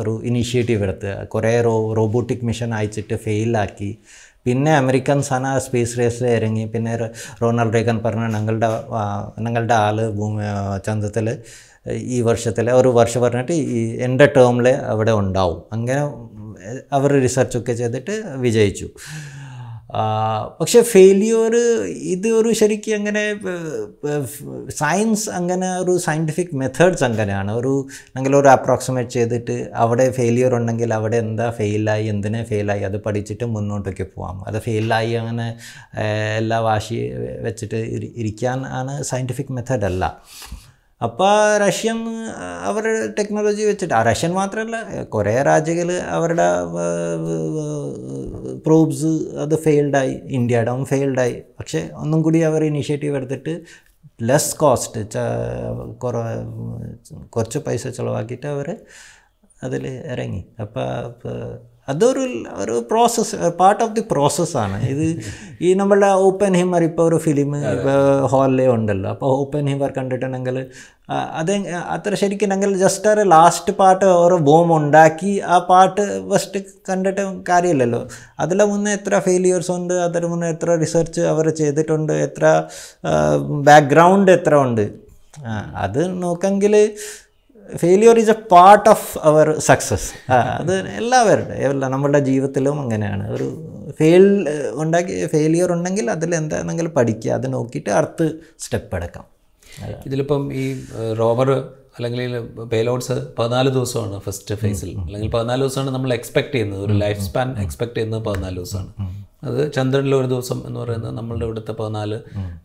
ഒരു 0.00 0.12
ഇനീഷ്യേറ്റീവ് 0.24 0.82
എടുത്ത്. 0.82 1.26
കുറേ 1.26 1.60
റോ 1.60 1.94
റോബോട്ടിക് 1.98 2.44
മിഷൻ 2.44 2.74
അയച്ചിട്ട് 2.74 3.14
ഫെയിലാക്കി. 3.14 3.98
പിന്നെ 4.46 4.76
അമേരിക്കൻസാണ് 4.76 5.46
ആ 5.46 5.58
സ്പേസ് 5.58 5.98
റേസിൽ 5.98 6.26
ഇറങ്ങി. 6.26 6.64
പിന്നെ 6.64 6.92
റൊണാൾഡ് 7.42 7.74
റേഗൻ 7.74 7.98
പറഞ്ഞ 8.04 8.24
ഞങ്ങളുടെ 8.36 8.70
ഞങ്ങളുടെ 9.46 9.74
ആൾ 9.74 10.10
ഭൂമി 10.10 10.42
ചന്ദ്രത്തിൽ 10.86 11.38
ഈ 12.16 12.20
വർഷത്തിൽ 12.20 12.70
ഒരു 12.70 12.88
വർഷം 12.88 13.20
പറഞ്ഞിട്ട് 13.20 13.52
ഈ 13.52 13.96
എന്റെ 14.06 14.26
ടേമിൽ 14.36 14.68
അവിടെ 14.68 15.12
ഉണ്ടാവും. 15.12 15.62
അങ്ങനെ 15.72 16.02
അവർ 16.92 17.12
റിസർച്ചൊക്കെ 17.26 17.72
ചെയ്തിട്ട് 17.72 18.14
വിജയിച്ചു. 18.36 18.88
പക്ഷെ 20.60 20.82
ഫെയിലിയർ 20.82 21.56
ഇത് 21.86 22.28
ഒരു 22.28 22.52
ശരിക്കും 22.52 22.94
അങ്ങനെ 22.94 23.40
സയൻസ് 24.70 25.30
അങ്ങനെ 25.30 25.78
ഒരു 25.78 25.98
സയന്റിഫിക് 25.98 26.56
മെത്തേഡ്സ് 26.56 27.04
അങ്ങനെയാണ്. 27.04 27.52
ഒരു 27.52 27.86
നിങ്ങൾ 28.16 28.36
ഒരു 28.36 28.48
അപ്രോക്സിമേറ്റ് 28.48 29.10
ചെയ്തിട്ട് 29.10 29.70
അവിടെ 29.74 30.10
ഫെയിലിയർ 30.10 30.54
ഉണ്ടെങ്കിൽ 30.54 30.94
അവിടെ 30.94 31.16
എന്താ 31.16 31.50
ഫെയിലായി 31.50 32.06
എന്തിനെ 32.06 32.44
ഫെയിലായി 32.44 32.80
അത് 32.80 32.96
പഠിച്ചിട്ട് 33.02 33.44
മുന്നോട്ടേക്ക് 33.44 34.06
പോവാം. 34.14 34.46
അത് 34.46 34.62
ഫെയിലായി 34.62 35.12
അങ്ങനെ 35.12 35.56
എല്ലാ 36.36 36.58
വാശി 36.58 37.10
വെച്ചിട്ട് 37.42 37.76
ഇരി- 37.76 38.12
ഇരിക്കാൻ 38.16 38.66
ആണ് 38.66 39.02
സയന്റിഫിക് 39.02 39.52
മെത്തേഡ് 39.52 39.84
അല്ല. 39.84 40.22
അപ്പോൾ 41.02 41.56
റഷ്യൻ 41.66 41.98
അവരുടെ 42.64 43.06
ടെക്നോളജി 43.18 43.62
വെച്ചിട്ട് 43.62 43.94
റഷ്യൻ 44.06 44.32
മാത്രമല്ല 44.32 45.02
കുറേ 45.02 45.42
രാജ്യങ്ങൾ 45.42 45.92
അവരുടെ 46.08 46.46
പ്രൂബ്സ് 48.66 49.12
അത് 49.38 49.54
ഫെയിൽഡായി 49.58 50.20
ഇന്ത്യയുടെ 50.30 50.84
ഫെയിൽഡായി 50.84 51.42
പക്ഷേ 51.58 51.90
ഒന്നും 51.94 52.22
കൂടി 52.22 52.38
അവർ 52.40 52.64
ഇനിഷ്യേറ്റീവ് 52.64 53.16
എടുത്തിട്ട് 53.16 53.54
ലെസ് 54.22 54.56
കോസ്റ്റ് 54.56 55.02
കുറ 56.04 56.16
കുറച്ച് 57.30 57.58
പൈസ 57.58 57.88
ചിലവാക്കിയിട്ട് 57.88 58.46
അവർ 58.46 58.68
അതിൽ 59.62 59.86
ഇറങ്ങി. 59.86 60.44
അപ്പോൾ 60.60 60.88
അതൊരു 61.88 62.24
ഒരു 62.62 62.74
പ്രോസസ്സ് 62.90 63.36
പാർട്ട് 63.60 63.82
ഓഫ് 63.84 63.94
ദി 63.96 64.02
പ്രോസസ്സാണ് 64.10 64.76
ഇത് 64.92 65.06
ഈ 65.66 65.70
നമ്മളുടെ 65.80 66.10
ഓപ്പൻ 66.26 66.52
ഹിമർ 66.60 66.82
ഇപ്പോൾ 66.88 67.04
ഒരു 67.08 67.18
ഫിലിം 67.24 67.50
ഇപ്പോൾ 67.72 67.98
ഹാളിലേ 68.32 68.66
ഉണ്ടല്ലോ. 68.74 69.08
അപ്പോൾ 69.14 69.30
ഓപ്പൻ 69.40 69.66
ഹിമർ 69.70 69.90
കണ്ടിട്ടുണ്ടെങ്കിൽ 69.98 70.58
അത് 71.40 71.52
അത്ര 71.94 72.12
ശരിക്കും 72.22 72.50
ഞങ്ങൾ 72.52 72.70
ജസ്റ്റ് 72.84 73.08
ഒരു 73.14 73.24
ലാസ്റ്റ് 73.34 73.72
പാട്ട് 73.80 74.06
ഒരു 74.24 74.36
ബോം 74.48 74.68
ഉണ്ടാക്കി 74.78 75.32
ആ 75.54 75.58
പാട്ട് 75.70 76.02
ഫസ്റ്റ് 76.30 76.60
കണ്ടിട്ട് 76.90 77.24
കാര്യമില്ലല്ലോ. 77.50 78.02
അതിലെ 78.44 78.66
മുന്നേ 78.72 78.92
എത്ര 78.98 79.18
ഫെയിലിയേഴ്സ് 79.28 79.72
ഉണ്ട് 79.78 79.94
അതിന് 80.06 80.28
മുന്നേ 80.32 80.48
എത്ര 80.56 80.76
റിസർച്ച് 80.84 81.24
അവർ 81.32 81.48
ചെയ്തിട്ടുണ്ട് 81.62 82.14
എത്ര 82.26 82.46
ബാക്ക്ഗ്രൗണ്ട് 83.70 84.32
എത്ര 84.38 84.54
ഉണ്ട്. 84.68 84.84
അത് 85.84 86.00
നോക്കെങ്കിൽ 86.22 86.74
failure 87.76 88.18
is 88.18 88.30
a 88.30 88.38
part 88.52 88.88
of 88.88 89.18
our 89.22 89.58
success 89.58 90.08
അത് 90.32 90.88
എല്ലാവരുടെ 90.88 91.54
എല്ലാ 91.54 91.88
നമ്മുടെ 91.88 92.18
ജീവിതത്തിലും 92.18 92.80
അങ്ങനെയാണ്. 92.80 93.30
ഒരു 93.30 93.46
ഫെയിൽ 93.98 94.48
ഉണ്ടാക്കി 94.72 95.26
ഫെയിലിയർ 95.26 95.72
ഉണ്ടെങ്കിൽ 95.72 96.10
അതിൽ 96.10 96.34
എന്താണെങ്കിലും 96.34 96.90
പഠിക്കുക 96.90 97.32
അത് 97.32 97.52
നോക്കിയിട്ട് 97.52 97.90
അടുത്ത് 97.90 98.26
സ്റ്റെപ്പ് 98.58 98.96
എടുക്കാം. 98.96 99.24
ഇതിലിപ്പം 100.06 100.52
ഈ 100.52 100.84
റോവർ 101.18 101.50
അല്ലെങ്കിൽ 101.96 102.38
പേലോഡ്സ് 102.72 103.16
പതിനാല് 103.38 103.70
ദിവസമാണ് 103.70 104.20
ഫസ്റ്റ് 104.20 104.54
ഫേസിൽ 104.54 104.90
അല്ലെങ്കിൽ 104.98 105.30
പതിനാല് 105.30 105.60
ദിവസമാണ് 105.60 105.90
നമ്മൾ 105.94 106.12
എക്സ്പെക്ട് 106.12 106.52
ചെയ്യുന്നത്. 106.52 106.84
ഒരു 106.84 106.92
ലൈഫ് 106.92 107.20
സ്പാൻ 107.20 107.58
എക്സ്പെക്ട് 107.58 107.94
ചെയ്യുന്നത് 107.94 108.22
പതിനാല് 108.22 108.56
ദിവസമാണ്. 108.56 108.92
അത് 109.44 109.72
ചന്ദ്രനിലെ 109.72 110.16
ഒരു 110.16 110.26
ദിവസം 110.26 110.62
എന്ന് 110.66 110.80
പറയുന്നത് 110.80 111.16
നമ്മളുടെ 111.16 111.44
ഇവിടുത്തെ 111.44 111.72
പതിനാല് 111.72 112.14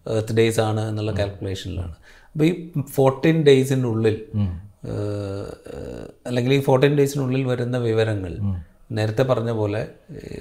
എർത്ത് 0.07 0.33
ഡേയ്സ് 0.33 0.59
ആണ് 0.59 0.89
എന്നുള്ള 0.89 1.11
കാൽക്കുലേഷനിലാണ് 1.11 1.95
അപ്പോൾ 2.31 2.45
ഈ 2.45 2.69
ഫോർട്ടീൻ 2.95 3.43
ഡേയ്സിന്റെ 3.43 3.87
ഉള്ളിൽ 3.87 4.17
അല്ലെങ്കിൽ 6.27 6.53
ഈ 6.53 6.61
ഫോർട്ടീൻ 6.61 6.97
ഡേയ്സിനുള്ളിൽ 6.97 7.43
വരുന്ന 7.43 7.77
വിവരങ്ങൾ. 7.77 8.33
നേരത്തെ 8.91 9.23
പറഞ്ഞ 9.23 9.51
പോലെ 9.51 9.87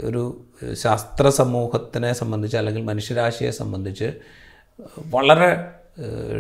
ഒരു 0.01 0.41
ശാസ്ത്ര 0.73 1.29
സമൂഹത്തിനെ 1.29 2.13
സംബന്ധിച്ച് 2.13 2.57
അല്ലെങ്കിൽ 2.57 2.83
മനുഷ്യരാശിയെ 2.83 3.51
സംബന്ധിച്ച് 3.51 4.13
വളരെ 5.07 5.51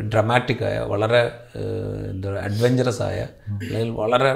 ഡ്രമാറ്റിക്കായ 0.09 0.79
വളരെ 0.79 1.21
എന്താ 2.11 2.31
പറയുക 2.31 2.43
അഡ്വഞ്ചറസ് 2.43 3.03
ആയ 3.03 3.21
അല്ലെങ്കിൽ 3.49 3.91
വളരെ 3.91 4.35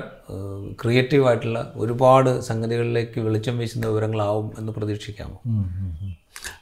ക്രിയേറ്റീവായിട്ടുള്ള 0.82 1.72
ഒരുപാട് 1.76 2.40
സംഗതികളിലേക്ക് 2.40 3.20
വെളിച്ചം 3.20 3.58
വീശുന്ന 3.58 3.86
വിവരങ്ങളാവും 3.86 4.52
എന്ന് 4.58 4.72
പ്രതീക്ഷിക്കാമോ? 4.72 5.40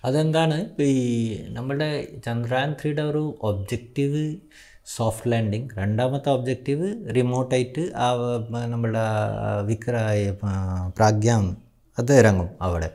അതെന്താണ്? 0.05 0.83
ഈ 0.83 1.37
നമ്മുടെ 1.49 2.09
ചന്ദ്രയാൻ 2.27 2.73
ത്രീയുടെ 2.73 3.03
ഒരു 3.03 3.38
ഒബ്ജക്റ്റീവ് 3.42 4.37
സോഫ്റ്റ് 4.96 5.33
ലാൻഡിങ്. 5.33 5.68
രണ്ടാമത്തെ 5.79 6.31
ഒബ്ജക്റ്റീവ് 6.31 7.14
റിമോട്ടായിട്ട് 7.16 7.81
ആ 7.96 8.12
നമ്മുടെ 8.66 9.05
വിക്ര 9.66 9.94
പ്രാഗ്യാം 10.96 11.57
അത് 11.98 12.12
ഇറങ്ങും 12.18 12.48
അവിടെ. 12.61 12.90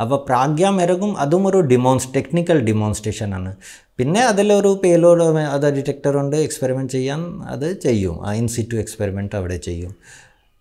അപ്പോൾ 0.00 0.24
പ്രാഗ്യാം 0.24 0.82
ഇറങ്ങും 0.82 1.18
അതും 1.18 1.46
ഒരു 1.46 1.60
ഡിമോൺസ് 1.60 2.14
ടെക്നിക്കൽ 2.14 2.60
ഡിമോൺസ്ട്രേഷൻ 2.60 3.34
ആണ്. 3.34 3.56
പിന്നെ 3.98 4.20
അതിലൊരു 4.20 4.80
പേലോഡ് 4.84 5.22
അത് 5.22 5.74
ഡിറ്റക്ടർ 5.76 6.16
ഉണ്ട് 6.16 6.36
എക്സ്പെരിമെന്റ് 6.36 6.92
ചെയ്യാൻ 6.92 7.42
അത് 7.42 7.80
ചെയ്യും. 7.80 8.26
ആ 8.26 8.32
ഇൻസിറ്റു 8.32 8.76
എക്സ്പെരിമെന്റ് 8.76 9.36
അവിടെ 9.36 9.56
ചെയ്യും. 9.56 9.96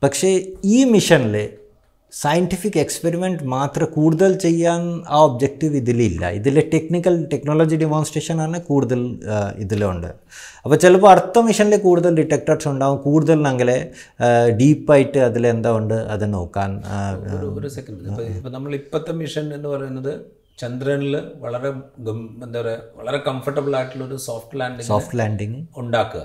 പക്ഷേ 0.04 0.48
ഈ 0.66 0.84
മിഷനിൽ 0.84 1.50
സയന്റിഫിക് 2.12 2.78
എക്സ്പെരിമെന്റ് 2.84 3.44
മാത്രം 3.54 3.88
കൂടുതൽ 3.96 4.32
ചെയ്യാൻ 4.44 4.82
ആ 5.16 5.18
ഒബ്ജക്റ്റീവ് 5.26 5.76
ഇതിലില്ല. 5.82 6.30
ഇതിലെ 6.40 6.62
ടെക്നിക്കൽ 6.74 7.16
ടെക്നോളജി 7.34 7.76
ഡെമോൺസ്ട്രേഷൻ 7.84 8.38
ആണ് 8.46 8.58
കൂടുതൽ 8.70 9.02
ഇതിലുണ്ട്. 9.64 10.08
അപ്പോൾ 10.64 10.78
ചിലപ്പോൾ 10.84 11.10
അടുത്ത 11.12 11.44
മിഷനിൽ 11.48 11.80
കൂടുതൽ 11.88 12.16
ഡിറ്റക്ടർസ് 12.22 12.68
ഉണ്ടാവും. 12.74 12.98
കൂടുതൽ 13.06 13.38
ഞങ്ങളെ 13.48 13.78
ഡീപ്പായിട്ട് 14.62 15.22
അതിൽ 15.30 15.46
എന്താ 15.54 15.72
ഉണ്ട് 15.82 15.98
അത് 16.16 16.26
നോക്കാൻ 16.34 16.70
ഒരു 17.60 17.72
സെക്കൻഡ് 17.78 18.28
ഇപ്പോൾ 18.40 18.76
ഇപ്പോഴത്തെ 18.82 19.16
മിഷൻ 19.22 19.48
എന്ന് 19.60 19.70
പറയുന്നത് 19.76 20.14
ചന്ദ്രനിൽ 20.62 21.14
വളരെ 21.44 21.70
എന്താ 22.46 22.58
പറയുക 22.62 22.98
വളരെ 23.00 23.20
കംഫർട്ടബിൾ 23.28 23.72
ആയിട്ടുള്ള 23.80 24.04
ഒരു 24.10 24.18
സോഫ്റ്റ് 24.26 24.60
ലാൻഡിംഗ് 24.62 24.88
സോഫ്റ്റ് 24.90 25.18
ലാൻഡിങ് 25.20 25.60
ഉണ്ടാക്കുക. 25.82 26.24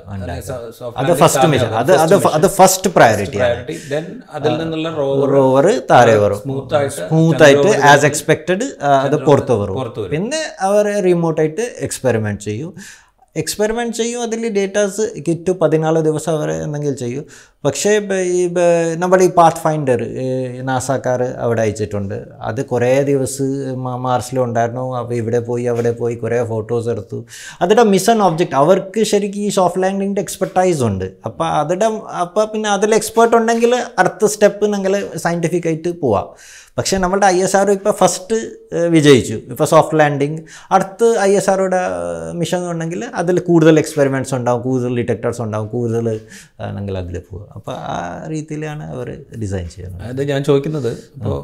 അത് 1.02 1.12
ഫസ്റ്റ് 1.22 1.46
മിഷൻ 1.52 1.74
അത് 1.82 1.92
അത് 2.04 2.14
അത് 2.38 2.48
ഫസ്റ്റ് 2.58 2.90
പ്രയോറിറ്റി 2.96 3.38
അതിൽ 4.38 4.52
നിന്നുള്ള 4.62 4.90
റോവർ 5.00 5.30
റോവർ 5.36 5.68
താഴെ 5.92 6.16
വരും. 6.24 6.40
സ്മൂത്ത് 6.44 6.76
ആയിട്ട് 6.80 7.00
സ്മൂത്ത് 7.12 7.44
ആയിട്ട് 7.48 7.70
ആസ് 7.92 8.06
എക്സ്പെക്റ്റഡ് 8.10 8.66
അത് 9.06 9.16
പുറത്ത് 9.28 9.56
വരും. 9.62 9.78
പിന്നെ 10.16 10.42
അവർ 10.68 10.86
റിമോട്ടായിട്ട് 11.08 11.66
എക്സ്പെരിമെന്റ് 11.88 12.44
ചെയ്യും. 12.48 12.72
എക്സ്പെരിമെന്റ് 13.42 13.96
ചെയ്യും 14.00 14.20
അതിൽ 14.26 14.42
ഡേറ്റാസ് 14.56 15.04
കിട്ടു 15.26 15.52
പതിനാല് 15.62 16.00
ദിവസം 16.08 16.34
വരെ 16.40 16.54
എന്തെങ്കിലും 16.66 16.96
ചെയ്യും. 17.02 17.24
പക്ഷേ 17.66 17.90
ഈ 18.38 18.40
നമ്മുടെ 19.02 19.24
ഈ 19.28 19.30
പാത്ത് 19.38 19.60
ഫൈൻഡർ 19.64 20.00
നാസാക്കാർ 20.68 21.20
അവിടെ 21.44 21.62
അയച്ചിട്ടുണ്ട്. 21.64 22.16
അത് 22.48 22.60
കുറേ 22.72 22.90
ദിവസം 23.10 23.52
മാർസിലുണ്ടായിരുന്നു 24.06 24.84
അപ്പോൾ 25.00 25.14
ഇവിടെ 25.22 25.40
പോയി 25.48 25.64
അവിടെ 25.72 25.92
പോയി 26.00 26.16
കുറേ 26.24 26.38
ഫോട്ടോസ് 26.52 26.88
എടുത്തു. 26.94 27.18
അതിന്റെ 27.62 27.86
മിഷൻ 27.94 28.18
ഒബ്ജക്റ്റ് 28.28 28.58
അവർക്ക് 28.62 29.02
ശരിക്കും 29.12 29.46
ഈ 29.48 29.52
സോഫ്റ്റ് 29.58 29.82
ലാൻഡിങ്ങിന്റെ 29.84 30.24
എക്സ്പെർട്ടൈസ് 30.26 30.82
ഉണ്ട്. 30.90 31.06
അപ്പോൾ 31.28 31.48
അതിന്റെ 31.62 31.88
അപ്പോൾ 32.24 32.44
പിന്നെ 32.52 32.70
അതിൽ 32.76 32.94
എക്സ്പേർട്ട് 33.00 33.34
ഉണ്ടെങ്കിൽ 33.40 33.74
അടുത്ത 34.02 34.32
സ്റ്റെപ്പ് 34.34 34.74
നിങ്ങൾ 34.74 34.94
സയന്റിഫിക് 35.24 35.68
ആയിട്ട് 35.70 35.92
പോവാം. 36.02 36.28
പക്ഷേ 36.78 36.96
നമ്മളുടെ 37.02 37.26
ഐ 37.34 37.36
എസ് 37.46 37.56
ആർ 37.58 37.68
ഇപ്പോൾ 37.74 37.92
ഫസ്റ്റ് 38.00 38.36
വിജയിച്ചു. 38.94 39.36
ഇപ്പോൾ 39.52 39.66
സോഫ്റ്റ് 39.72 39.96
ലാൻഡിങ് 40.00 40.38
അടുത്ത് 40.74 41.08
ഐ 41.26 41.28
എസ് 41.38 41.48
ആർഒയുടെ 41.52 41.80
മിഷൻ 42.40 42.62
ഉണ്ടെങ്കിൽ 42.70 43.02
അതിൽ 43.20 43.36
കൂടുതൽ 43.48 43.74
എക്സ്പെരിമെന്റ്സ് 43.82 44.34
ഉണ്ടാവും 44.38 44.62
കൂടുതൽ 44.66 44.92
ഡിറ്റക്ടേഴ്സ് 45.00 45.42
ഉണ്ടാവും 45.46 45.68
കൂടുതൽ 45.74 46.08
ആണെങ്കിൽ 46.66 46.98
അതിൽ 47.02 47.16
പോകും 47.30 47.46
അപ്പോൾ 47.56 47.74
ആ 47.94 47.96
രീതിയിലാണ് 48.34 48.84
അവർ 48.94 49.08
ഡിസൈൻ 49.42 49.66
ചെയ്യുന്നത്. 49.76 50.04
അത് 50.12 50.22
ഞാൻ 50.32 50.40
ചോദിക്കുന്നത് 50.50 50.92
ഇപ്പോൾ 51.16 51.38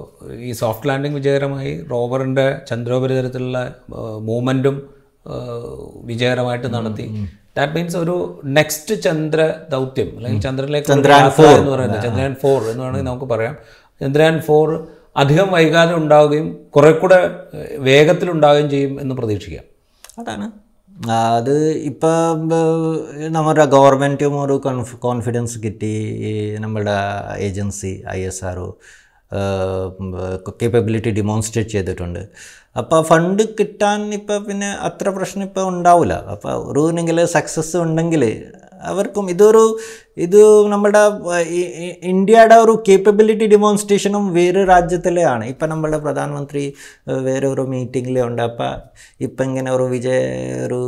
ഈ 0.49 0.53
സോഫ്റ്റ് 0.63 0.89
ലാൻഡിങ് 0.91 1.17
വിജയകരമായി 1.21 1.75
റോവറിന്റെ 1.93 2.47
ചന്ദ്രോപരിതലത്തിലുള്ള 2.71 3.59
മൂവ്മെന്റും 4.31 4.79
വിജയകരമായിട്ട് 6.11 6.69
നടത്തി. 6.77 7.07
ദാറ്റ് 7.57 7.73
മീൻസ് 7.77 7.97
ഒരു 8.05 8.15
നെക്സ്റ്റ് 8.59 8.95
ചന്ദ്ര 9.07 9.41
ദൗത്യം 9.75 10.11
അല്ലെങ്കിൽ 10.17 10.41
ചന്ദ്രനിലേക്ക് 10.47 10.91
യാത്ര 10.91 11.45
എന്ന് 11.59 11.73
പറയുന്നത് 11.75 12.03
ചന്ദ്രയാൻ 12.07 12.35
ഫോർ 12.43 12.61
എന്ന് 12.71 12.83
വേണമെങ്കിൽ 12.85 13.09
നമുക്ക് 13.11 13.29
പറയാം. 13.35 13.55
ചന്ദ്രയാൻ 14.01 14.37
ഫോർ 14.47 14.69
അധികം 15.17 15.53
വൈകാതെ 15.53 15.95
ഉണ്ടാവുകയും 15.95 16.57
കുറെ 16.77 16.91
കൂടെ 16.93 17.31
വേഗത്തിലുണ്ടാവുകയും 17.79 18.71
ചെയ്യും 18.71 19.01
എന്ന് 19.01 19.15
പ്രതീക്ഷിക്കാം. 19.15 19.65
അതാണ്. 20.19 20.51
അത് 21.09 21.71
ഇപ്പം 21.71 22.49
നമ്മുടെ 23.33 23.65
ഗവൺമെന്റും 23.65 24.45
ഒരു 24.45 24.53
കോൺഫ് 24.53 24.97
കോൺഫിഡൻസ് 24.97 25.59
കിട്ടി. 25.63 25.93
നമ്മുടെ 26.61 26.97
agency 27.39 28.03
I 28.11 28.21
S 28.23 28.45
R 28.45 28.73
capability 30.63 31.11
demonstrate 31.11 31.71
ചെയ്തിട്ടുണ്ട്. 31.71 32.29
അപ്പോൾ 32.77 33.03
ഫണ്ട് 33.03 33.43
കിട്ടാൻ 33.59 34.15
ഇപ്പോൾ 34.15 34.39
പിന്നെ 34.45 34.71
അത്ര 34.71 35.09
പ്രശ്നം 35.09 35.45
ഇപ്പോൾ 35.45 35.69
ഉണ്ടാവില്ല 35.69 36.15
അപ്പോൾ 36.15 36.53
ഒരു 36.53 37.25
സക്സസ് 37.25 37.77
ഉണ്ടെങ്കിൽ 37.77 38.45
അവർക്കും 38.91 39.31
ഇതൊരു 39.31 39.63
ഇത് 40.27 40.41
നമ്മുടെ 40.73 41.03
ഇന്ത്യയുടെ 42.13 42.55
ഒരു 42.55 42.75
കേപ്പബിലിറ്റി 42.89 43.47
ഡിമോൺസ്ട്രേഷനും 43.47 44.25
വേറെ 44.35 44.65
രാജ്യത്തിലെയാണ്. 44.65 45.45
ഇപ്പം 45.45 45.69
നമ്മുടെ 45.69 45.99
പ്രധാനമന്ത്രി 45.99 46.65
വേറെ 47.29 47.47
ഒരു 47.47 47.63
മീറ്റിംഗിലുണ്ട് 47.75 48.43
അപ്പം 48.43 48.75
ഇപ്പം 49.21 49.45
ഇങ്ങനെ 49.45 49.71
ഒരു 49.71 49.83
വിജയ 49.83 50.19
ഒരു 50.67 50.81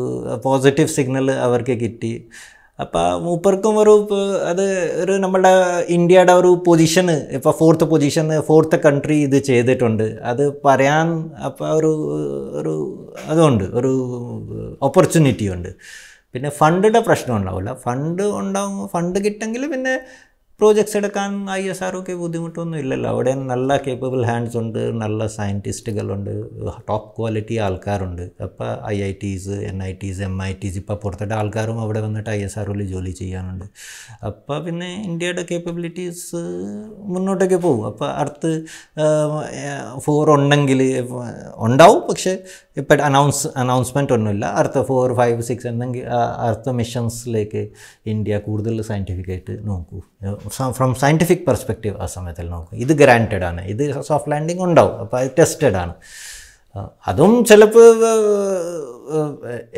പോസിറ്റീവ് 0.44 0.94
സിഗ്നൽ 0.96 1.30
അവർക്ക് 1.30 1.76
കിട്ടി. 1.84 2.12
അപ്പോൾ 2.78 3.06
മൂപ്പർക്കും 3.24 3.74
ഒരു 3.78 3.92
അത് 4.50 4.64
ഒരു 5.02 5.12
നമ്മുടെ 5.12 5.50
ഇന്ത്യയുടെ 5.96 6.32
ഒരു 6.32 6.50
പൊസിഷന് 6.66 7.16
ഇപ്പോൾ 7.36 7.52
ഫോർത്ത് 7.58 7.84
പൊസിഷൻ 7.84 8.40
ഫോർത്ത് 8.48 8.76
കൺട്രി 8.76 9.16
ഇത് 9.26 9.36
ചെയ്തിട്ടുണ്ട്. 9.44 10.06
അത് 10.30 10.44
പറയാൻ 10.64 11.08
അപ്പോൾ 11.48 11.68
ഒരു 11.78 11.92
ഒരു 12.60 12.74
അതുണ്ട് 13.32 13.64
ഒരു 13.64 13.92
ഓപ്പർച്യൂണിറ്റി 14.82 15.48
ഉണ്ട്. 15.48 15.70
പിന്നെ 16.34 16.50
ഫണ്ടിന്റെ 16.60 17.02
പ്രശ്നം 17.08 17.34
ഉണ്ടാവില്ല. 17.38 17.72
ഫണ്ട് 17.86 18.26
ഉണ്ടാവും 18.42 18.82
ഫണ്ട് 18.96 19.18
കിട്ടെങ്കിൽ 19.24 19.64
പിന്നെ 19.74 19.96
പ്രോജക്ട്സ് 20.60 20.96
എടുക്കാൻ 20.98 21.30
ഐ 21.50 21.62
എസ് 21.70 21.82
ആർ 21.84 21.94
ബുദ്ധിമുട്ടൊന്നും 22.20 22.76
ഇല്ലല്ലോ. 22.80 23.08
അവിടെ 23.12 23.32
നല്ല 23.50 23.76
കേപ്പബിൾ 23.84 24.20
ഹാൻഡ്സ് 24.28 24.56
ഉണ്ട് 24.60 24.78
നല്ല 25.00 25.26
സയന്റിസ്റ്റുകളുണ്ട് 25.36 26.30
ടോപ്പ് 26.88 27.08
ക്വാളിറ്റി 27.16 27.56
ആൾക്കാരുണ്ട്. 27.66 28.22
അപ്പോൾ 28.46 28.68
I 28.92 28.96
I 29.06 29.10
Ts 29.22 29.56
N 29.70 29.78
I 29.88 29.90
Ts 30.02 30.22
M 30.26 30.34
I 30.48 30.50
Ts 30.62 30.78
ഇപ്പോൾ 30.82 30.98
പുറത്തിട്ട് 31.04 31.34
ആൾക്കാരും 31.40 31.78
അവിടെ 31.84 32.02
വന്നിട്ട് 32.06 32.30
ഐ 32.36 32.38
എസ് 32.48 32.58
ആറിൽ 32.62 32.82
ജോലി 32.92 33.14
ചെയ്യാനുണ്ട്. 33.20 33.66
അപ്പോൾ 34.30 34.60
പിന്നെ 34.66 34.90
ഇന്ത്യയുടെ 35.08 35.44
കേപ്പബിലിറ്റീസ് 35.50 36.42
മുന്നോട്ടേക്ക് 37.14 37.58
പോകും. 37.66 37.84
അപ്പോൾ 37.90 38.08
അടുത്ത് 38.22 38.52
ഫോർ 40.06 40.30
ഉണ്ടെങ്കിൽ 40.36 40.82
ഉണ്ടാവും. 41.68 42.00
പക്ഷേ 42.10 42.34
ഇപ്പം 42.80 43.04
അനൗൺസ് 43.06 43.48
അനൗൺസ്മെന്റ് 43.62 44.12
ഒന്നുമില്ല. 44.16 44.44
അടുത്ത 44.58 44.82
ഫോർ 44.90 45.14
ഫൈവ് 45.20 45.42
സിക്സ് 45.48 45.66
എന്തെങ്കിലും 45.70 46.12
അടുത്ത 46.46 46.70
മിഷൻസിലേക്ക് 46.80 47.62
ഇന്ത്യ 48.12 48.38
കൂടുതൽ 48.46 48.82
സയന്റിഫിക്കായിട്ട് 48.90 49.54
നോക്കൂ. 49.70 49.98
ഫ്രം 50.76 50.92
സയന്റിഫിക് 51.02 51.44
പെർസ്പെക്റ്റീവ് 51.48 51.96
ആ 52.04 52.06
സമയത്തിൽ 52.16 52.46
നോക്കും. 52.54 52.78
ഇത് 52.84 52.92
ഗ്രാന്റഡ് 53.02 53.46
ആണ്. 53.50 53.62
ഇത് 53.72 53.84
സോഫ്റ്റ് 54.10 54.32
ലാൻഡിങ് 54.32 54.62
ഉണ്ടാവും. 54.68 54.94
അപ്പോൾ 55.04 55.18
അത് 55.22 55.30
ടെസ്റ്റഡ് 55.38 55.78
ആണ്. 55.84 55.94
അതും 57.10 57.32
ചിലപ്പോൾ 57.44 57.86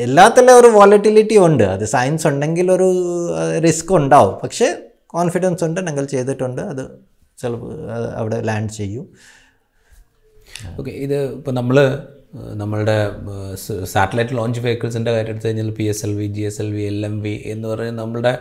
എല്ലാത്തിലും 0.06 0.54
ഒരു 0.60 0.68
വോളറ്റിലിറ്റി 0.78 1.36
ഉണ്ട്. 1.46 1.64
അത് 1.64 1.84
സയൻസ് 1.84 2.26
ഉണ്ടെങ്കിൽ 2.26 2.66
ഒരു 2.72 2.88
റിസ്ക് 3.64 3.92
ഉണ്ടാവും. 4.00 4.34
പക്ഷേ 4.42 4.68
കോൺഫിഡൻസ് 5.06 5.64
ഉണ്ട് 5.64 5.80
ഞങ്ങൾ 5.88 6.04
ചെയ്തിട്ടുണ്ട്. 6.04 6.62
അത് 6.62 6.84
ചിലപ്പോൾ 7.42 7.72
അവിടെ 8.20 8.40
ലാൻഡ് 8.50 8.72
ചെയ്യും. 8.80 9.06
ഓക്കെ 10.78 10.90
ഇത് 10.90 11.18
ഇപ്പോൾ 11.38 11.50
നമ്മൾ 11.50 11.76
നമ്മളുടെ 12.60 12.98
സാറ്റലൈറ്റ് 13.94 14.36
ലോഞ്ച് 14.38 14.60
വെഹിക്കിൾസിന്റെ 14.60 15.10
കാര്യം 15.16 15.32
എടുത്തു 15.32 15.48
കഴിഞ്ഞാൽ 15.48 15.72
P 15.80 15.84
S 15.94 16.04
L 16.06 16.14
V 16.20 16.28
G 16.36 16.44
S 16.50 16.62
L 16.62 16.70
V 16.76 16.84
L 16.92 17.00
M 17.10 17.16
V 17.24 17.34
എന്ന് 17.54 17.66
പറയുന്ന 17.72 18.00
നമ്മുടെ 18.02 18.32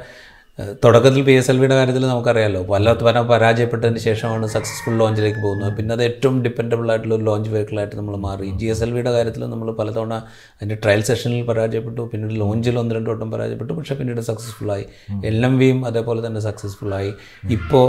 തുടക്കത്തിൽ 0.84 1.22
പി 1.28 1.34
എസ് 1.40 1.50
എൽ 1.52 1.58
വിയുടെ 1.60 1.76
കാര്യത്തിൽ 1.78 2.04
നമുക്കറിയാമല്ലോ 2.10 2.60
പല 2.72 2.92
പല 3.06 3.22
പരാജയപ്പെട്ടതിന് 3.30 4.02
ശേഷമാണ് 4.06 4.48
സക്സസ്ഫുൾ 4.56 4.94
ലോഞ്ചിലേക്ക് 5.02 5.42
പോകുന്നത്. 5.46 5.72
പിന്നെ 5.78 5.92
അത് 5.96 6.04
ഏറ്റവും 6.08 6.36
ഡിപ്പെൻഡബിൾ 6.46 6.88
ആയിട്ടുള്ള 6.92 7.16
ഒരു 7.18 7.26
ലോഞ്ച് 7.30 7.50
വെഹിക്കിളായിട്ട് 7.54 7.96
നമ്മൾ 8.00 8.16
മാറി. 8.28 8.50
ജി 8.60 8.68
എസ് 8.74 8.84
എൽ 8.86 8.92
വിയുടെ 8.96 9.12
കാര്യത്തിൽ 9.18 9.44
നമ്മൾ 9.54 9.72
പലതവണ 9.80 10.14
അതിന്റെ 10.58 10.78
ട്രയൽ 10.84 11.02
സെഷനിൽ 11.10 11.44
പരാജയപ്പെട്ടു. 11.50 12.02
പിന്നീട് 12.12 12.36
ലോഞ്ചിൽ 12.44 12.78
ഒന്ന് 12.84 12.96
രണ്ട് 12.98 13.10
വട്ടം 13.14 13.32
പരാജയപ്പെട്ടു. 13.32 13.74
പക്ഷേ 13.74 13.96
പിന്നീട് 14.02 14.22
സക്സസ്ഫുള്ളായി 14.30 14.86
എൽ 15.32 15.40
എം 15.50 15.56
വിയും 15.62 15.86
അതേപോലെ 15.92 16.22
തന്നെ 16.28 16.44
സക്സസ്ഫുള്ളായി 16.50 17.14
ഇപ്പോൾ 17.58 17.86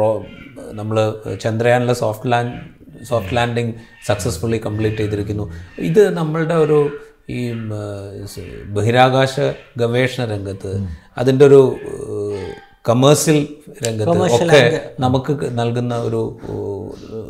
റോ 0.00 0.10
നമ്മൾ 0.80 0.98
ചന്ദ്രയാനിലെ 1.44 1.96
soft 2.04 2.32
land 2.32 2.54
soft 3.08 3.36
landing 3.36 3.72
successfully 4.06 4.60
complete 4.66 4.96
ചെയ്തിരിക്കുന്നു. 4.96 5.52
ഇത് 5.78 6.16
നമ്മളുടെ 6.16 6.54
ഒരു 6.54 6.90
ഈ 7.30 7.52
ബഹിരാകാശ 8.76 9.34
ഗവേഷണ 9.78 10.24
രംഗത്ത് 10.24 10.86
അതിന്റെ 11.18 11.44
ഒരു 11.46 11.62
കമേഴ്സ്യൽ 12.88 13.48
രംഗത്ത് 13.86 14.22
ഒക്കെ 14.36 14.92
നമുക്ക് 15.00 15.32
നൽകുന്ന 15.58 15.94
ഒരു 15.96 16.40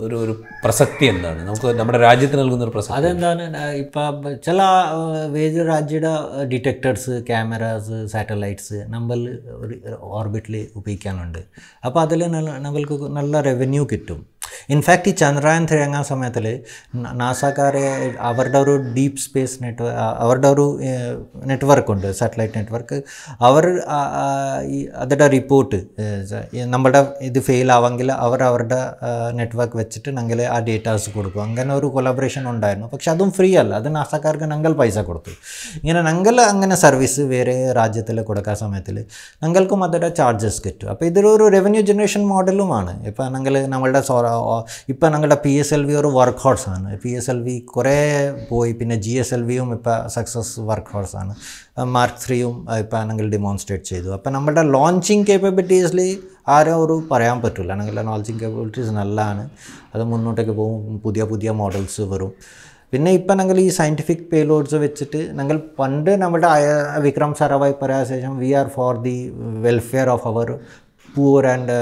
ഒരു 0.04 0.16
ഒരു 0.16 0.42
പ്രസക്തി 0.64 1.04
എന്താണ്? 1.04 1.40
നമുക്ക് 1.46 1.66
നമ്മുടെ 1.78 1.98
രാജ്യത്തിന് 1.98 2.40
നൽകുന്ന 2.40 2.64
ഒരു 2.64 2.70
പ്രസക്തി 2.70 2.96
അതെന്താണ്? 2.98 3.66
ഇപ്പം 3.72 4.40
ചില 4.46 4.62
വേജ് 5.28 5.60
രാജ്യയുടെ 5.68 6.12
ഡിറ്റക്ടേഴ്സ് 6.52 7.10
ക്യാമറാസ് 7.10 8.06
സാറ്റലൈറ്റ്സ് 8.06 8.74
നമ്മൾ 8.74 9.40
ഒരു 9.62 9.74
ഓർബിറ്റിൽ 10.00 10.68
ഉപയോഗിക്കാനുണ്ട്. 10.76 11.42
അപ്പോൾ 11.84 12.00
അതിൽ 12.00 12.26
നമ്മൾക്ക് 12.66 12.92
നല്ല 12.92 13.40
റവന്യൂ 13.40 13.84
കിട്ടും. 13.92 14.31
ഇൻഫാക്റ്റ് 14.68 15.08
ഈ 15.08 15.12
ചന്ദ്രയാൻ 15.12 15.68
തിരങ്ങാൻ 15.70 16.04
സമയത്തിൽ 16.04 16.60
നാസാക്കാരെ 16.96 18.14
അവരുടെ 18.18 18.58
ഒരു 18.58 18.76
ഡീപ്പ് 18.76 19.20
സ്പേസ് 19.20 19.56
നെറ്റ്വർക്ക് 19.62 19.98
അവരുടെ 19.98 20.48
ഒരു 20.48 20.66
നെറ്റ്വർക്ക് 21.44 21.92
ഉണ്ട് 21.92 22.12
സാറ്റലൈറ്റ് 22.12 22.58
നെറ്റ്വർക്ക് 22.58 23.02
അവർ 23.40 23.66
അതിന്റെ 25.02 25.26
റിപ്പോർട്ട് 25.26 25.80
നമ്മുടെ 26.74 27.06
ഇത് 27.20 27.38
ഫെയിൽ 27.38 27.72
ആവെങ്കിൽ 27.72 28.12
അവർ 28.12 28.42
അവരുടെ 28.42 28.80
നെറ്റ്വർക്ക് 29.32 29.76
വെച്ചിട്ട് 29.76 30.10
ഞങ്ങൾ 30.10 30.42
ആ 30.42 30.58
ഡേറ്റാസ് 30.58 31.10
കൊടുക്കും. 31.10 31.42
അങ്ങനെ 31.42 31.74
ഒരു 31.74 31.86
കൊലാബറേഷൻ 31.86 32.48
ഉണ്ടായിരുന്നു. 32.48 32.88
പക്ഷെ 32.88 33.10
അതും 33.10 33.32
ഫ്രീ 33.32 33.56
അല്ല. 33.56 33.74
അത് 33.74 33.88
നാസാക്കാർക്ക് 33.96 34.44
ഞങ്ങൾ 34.44 34.72
പൈസ 34.72 34.98
കൊടുത്തു. 34.98 35.30
ഇങ്ങനെ 35.82 36.02
ഞങ്ങൾ 36.02 36.40
അങ്ങനെ 36.40 36.74
സർവീസ് 36.74 37.20
വേറെ 37.20 37.72
രാജ്യത്തിൽ 37.72 38.22
കൊടുക്കാൻ 38.22 38.56
സമയത്തിൽ 38.56 39.04
ഞങ്ങൾക്കും 39.42 39.84
അതിന്റെ 39.84 40.08
ചാർജസ് 40.08 40.62
കിട്ടും. 40.66 40.90
അപ്പോൾ 40.90 41.04
ഇതൊരു 41.04 41.48
റവന്യൂ 41.56 41.80
ജനറേഷൻ 41.80 42.22
മോഡലുമാണ് 42.28 43.06
ഇപ്പോൾ 43.06 43.28
ഞങ്ങൾ 43.28 43.66
നമ്മളുടെ 43.66 44.02
ഇപ്പോൾ 44.92 45.08
ഞങ്ങളുടെ 45.14 45.38
പി 45.44 45.52
എസ് 45.62 45.74
എൽ 45.76 45.84
വി 45.88 45.94
ഒരു 46.02 46.10
വർക്ക് 46.18 46.42
ഹോഴ്സ് 46.44 46.66
ആണ്. 46.74 46.88
പി 47.04 47.10
എസ് 47.18 47.30
എൽ 47.34 47.40
വി 47.48 47.54
കുറേ 47.74 47.96
പോയി 48.50 48.72
പിന്നെ 48.80 48.96
ജി 49.06 49.14
എസ് 49.22 49.34
എൽ 49.36 49.44
വിയും 49.50 49.70
ഇപ്പോൾ 49.78 49.96
സക്സസ് 50.16 50.54
വർക്ക് 50.70 51.14
ആണ്. 51.22 51.34
മാർക്ക് 51.96 52.20
ത്രീയും 52.26 52.56
ഇപ്പം 52.82 53.08
ഞങ്ങൾ 53.10 53.28
ഡിമോൺസ്ട്രേറ്റ് 53.36 53.84
ചെയ്തു. 53.92 54.10
അപ്പം 54.18 54.32
നമ്മുടെ 54.38 54.64
ലോഞ്ചിങ് 54.76 55.26
കേപ്പബിലിറ്റീസിൽ 55.30 56.00
ആരും 56.56 56.78
ഒരു 56.84 56.94
പറയാൻ 57.12 57.38
പറ്റില്ല. 57.42 57.72
ഞങ്ങളുടെ 57.80 58.02
ലോഞ്ചിങ് 58.10 58.40
കേപ്പബിലിറ്റീസ് 58.40 58.92
നല്ലതാണ്. 59.00 59.44
അത് 59.94 60.04
മുന്നോട്ടേക്ക് 60.12 60.54
പോകും 60.60 61.00
പുതിയ 61.06 61.22
പുതിയ 61.32 61.50
മോഡൽസ് 61.62 62.04
വരും. 62.12 62.32
പിന്നെ 62.92 63.10
ഇപ്പം 63.16 63.38
ഞങ്ങൾ 63.38 63.56
ഈ 63.60 63.68
സയന്റിഫിക് 63.76 64.24
പേലോഡ്സ് 64.32 64.78
വെച്ചിട്ട് 64.82 65.20
ഞങ്ങൾ 65.38 65.56
പണ്ട് 65.78 66.10
നമ്മുടെ 66.22 66.48
വിക്രം 67.04 67.30
സാരാഭായ് 67.38 67.74
പറയാൻ 67.82 68.02
ശേഷം 68.10 68.32
we 68.38 68.50
are 68.60 68.66
for 68.74 68.90
the 69.06 69.14
welfare 69.66 70.08
of 70.14 70.26
our 70.30 70.48
poor 71.14 71.46
and 71.52 71.76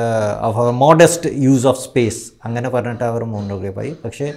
our 0.49 0.69
modest 0.85 1.31
use 1.47 1.67
of 1.71 1.81
space 1.87 2.23
അങ്ങനെ 2.47 2.69
പറഞ്ഞിട്ട് 2.77 3.05
അവർ 3.11 3.25
മുന്നോട്ട് 3.35 3.73
പോയി. 3.79 3.93
പക്ഷേ 4.05 4.29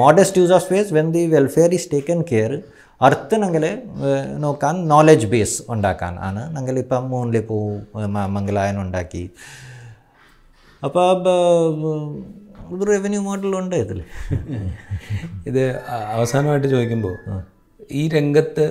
modest 0.00 0.38
use 0.42 0.54
of 0.56 0.64
space 0.66 0.88
when 0.98 1.08
the 1.16 1.24
welfare 1.34 1.70
is 1.78 1.88
taken 1.94 2.20
care 2.32 2.52
അർത്ഥനെങ്കിൽ 3.00 3.64
നോക്കാൻ 4.44 4.74
നോളജ് 4.92 5.28
ബേസ് 5.34 5.58
ഉണ്ടാക്കാൻ 5.74 6.14
ആണ്. 6.28 6.42
ഞങ്ങൾ 6.56 6.74
ഇപ്പം 6.84 7.04
മൂന്നിൽ 7.12 7.44
പോവും 7.50 7.80
മംഗലായൻ 8.36 8.76
ഉണ്ടാക്കി. 8.84 9.24
അപ്പോൾ 10.82 11.28
ഒരു 12.74 12.86
റവന്യൂ 12.90 13.20
മോഡലുണ്ട് 13.28 13.76
ഇതിൽ 13.84 13.98
ഇത് 15.48 15.62
അവസാനമായിട്ട് 16.16 16.68
ചോദിക്കുമ്പോൾ 16.74 17.14
ഈ 18.00 18.02
രംഗത്ത് 18.16 18.64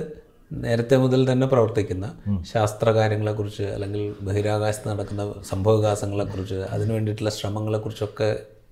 നേരത്തെ 0.62 0.96
മുതൽ 0.96 1.32
തന്നെ 1.32 1.46
പ്രവർത്തിക്കുന്ന 1.46 2.06
ശാസ്ത്രകാര്യങ്ങളെക്കുറിച്ച് 2.52 3.62
അല്ലെങ്കിൽ 3.62 4.14
ബഹിരാകാശത്ത് 4.20 4.88
നടക്കുന്ന 4.88 5.34
സംഭവവികാസങ്ങളെക്കുറിച്ച് 5.42 6.54
അതിനു 6.54 6.92
വേണ്ടിയിട്ടുള്ള 6.92 7.30
ശ്രമങ്ങളെക്കുറിച്ചൊക്കെ 7.30 8.28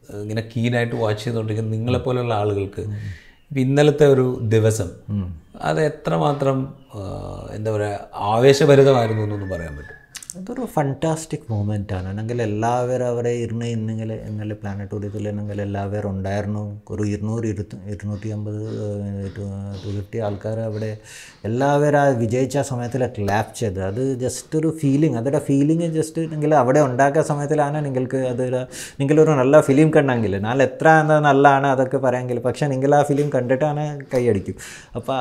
ഇങ്ങനെ 0.09 0.51
കീനായിട്ട് 0.57 0.97
വാച്ച് 0.97 1.25
ചെയ്തുകൊണ്ടിരിക്കുന്ന 1.25 1.71
നിങ്ങളെപ്പോലുള്ള 1.71 2.35
ആളുകൾക്ക് 2.35 2.81
ഇപ്പം 2.81 3.61
ഇന്നലത്തെ 3.63 4.07
ഒരു 4.07 4.41
ദിവസം 4.43 4.91
അത് 5.63 5.81
എത്രമാത്രം 5.81 6.75
എന്താ 7.53 7.71
പറയുക 7.71 7.99
ആവേശഭരിതമായിരുന്നു 8.15 9.23
എന്നൊന്നും 9.23 9.51
പറയാൻ 9.51 9.77
പറ്റും. 9.77 9.99
അതൊരു 10.39 10.65
ഫണ്ടാസ്റ്റിക് 10.75 11.47
മൂമെന്റ് 11.53 11.93
ആണ്. 11.97 12.07
അല്ലെങ്കിൽ 12.11 12.39
എല്ലാവരും 12.47 13.07
അവരെ 13.13 13.33
ഇരുന്ന് 13.45 13.67
ഇന്നെങ്കിൽ 13.77 14.11
ഇന്നലെ 14.29 14.55
പ്ലാനറ്റോറിയത്തിൽ 14.61 15.25
എന്നെങ്കിൽ 15.31 15.59
എല്ലാവരും 15.65 16.09
ഉണ്ടായിരുന്നു. 16.15 16.63
ഒരു 16.93 17.03
ഇരുന്നൂറ് 17.13 17.47
ഇരുപത്തി 17.51 17.77
ഇരുന്നൂറ്റി 17.95 18.29
അമ്പത് 18.37 18.61
ടു 19.37 19.43
ഫിഫ്റ്റി 19.97 20.19
ആൾക്കാർ 20.27 20.59
അവിടെ 20.69 20.91
എല്ലാവരും 21.49 21.99
ആ 22.03 22.05
വിജയിച്ച 22.23 22.63
സമയത്തിൽ 22.71 23.03
ക്ലാപ്പ് 23.19 23.53
ചെയ്ത്. 23.61 23.81
അത് 23.89 24.01
ജസ്റ്റ് 24.25 24.57
ഒരു 24.61 24.71
ഫീലിംഗ് 24.83 25.19
അതിന്റെ 25.21 25.43
ഫീലിംഗ് 25.49 25.89
ജസ്റ്റ് 25.99 26.25
നിങ്ങൾ 26.33 26.55
അവിടെ 26.63 26.83
ഉണ്ടാക്കിയ 26.89 27.25
സമയത്തിലാണ് 27.33 27.81
നിങ്ങൾക്ക് 27.89 28.23
അത് 28.33 28.45
നിങ്ങളൊരു 29.03 29.35
നല്ല 29.43 29.61
ഫിലിം 29.69 29.91
കണ്ടെങ്കിൽ. 29.99 30.35
എന്നാൽ 30.41 30.63
എത്ര 30.69 30.87
നല്ലതാണ് 31.29 31.69
അതൊക്കെ 31.75 32.01
പറയാമെങ്കിൽ 32.07 32.41
പക്ഷേ 32.49 32.71
നിങ്ങൾ 32.75 32.91
ആ 33.01 33.03
ഫിലിം 33.11 33.29
കണ്ടിട്ടാണ് 33.37 33.87
കൈയടിക്കും 34.15 34.59
അപ്പോൾ 35.01 35.21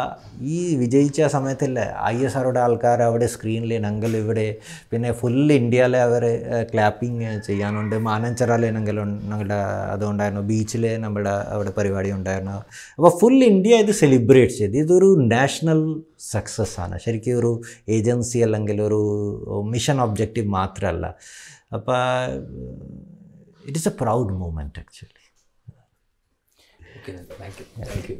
ഈ 0.55 0.61
വിജയിച്ച 0.83 1.21
സമയത്തിൽ 1.37 1.73
ഐ 2.13 2.17
എസ് 2.27 2.37
ആറുടെ 2.41 2.63
ആൾക്കാർ 2.67 2.99
അവിടെ 3.09 3.29
സ്ക്രീനിൽ 3.35 3.71
ഞങ്ങൾ 3.89 4.11
ഇവിടെ 4.23 4.47
പിന്നെ 5.01 5.13
ഫുൾ 5.19 5.51
ഇന്ത്യയിലെ 5.51 5.99
അവർ 6.07 6.23
ക്ലാപ്പിംഗ് 6.71 7.29
ചെയ്യാനുണ്ട്. 7.45 7.95
മാനഞ്ചറാലെ 8.07 8.67
ഞങ്ങൾ 8.75 8.97
ഞങ്ങളുടെ 9.29 9.57
അതുണ്ടായിരുന്നു 9.93 10.43
ബീച്ചിൽ 10.49 10.83
നമ്മുടെ 11.05 11.31
അവിടെ 11.53 11.71
പരിപാടി 11.77 12.09
ഉണ്ടായിരുന്നു. 12.17 12.57
അപ്പോൾ 12.97 13.11
ഫുൾ 13.21 13.37
ഇന്ത്യ 13.43 13.79
ഇത് 13.83 13.91
സെലിബ്രേറ്റ് 14.01 14.55
ചെയ്ത്. 14.57 14.75
ഇതൊരു 14.83 15.09
നാഷണൽ 15.33 15.81
സക്സസ് 16.33 16.75
ആണ്. 16.83 16.97
ശരിക്കും 17.05 17.39
ഒരു 17.39 17.51
ഏജൻസി 17.97 18.41
അല്ലെങ്കിൽ 18.47 18.81
ഒരു 18.89 19.01
മിഷൻ 19.73 19.97
ഒബ്ജക്റ്റീവ് 20.05 20.49
മാത്രമല്ല 20.59 21.07
അപ്പോൾ 21.77 21.99
it 23.67 23.77
is 23.81 23.89
a 23.93 23.95
proud 24.03 24.37
moment 24.43 24.79
actually 24.83 25.25
thank 27.41 27.59
you 27.61 27.65
thank 27.89 28.11
you 28.11 28.17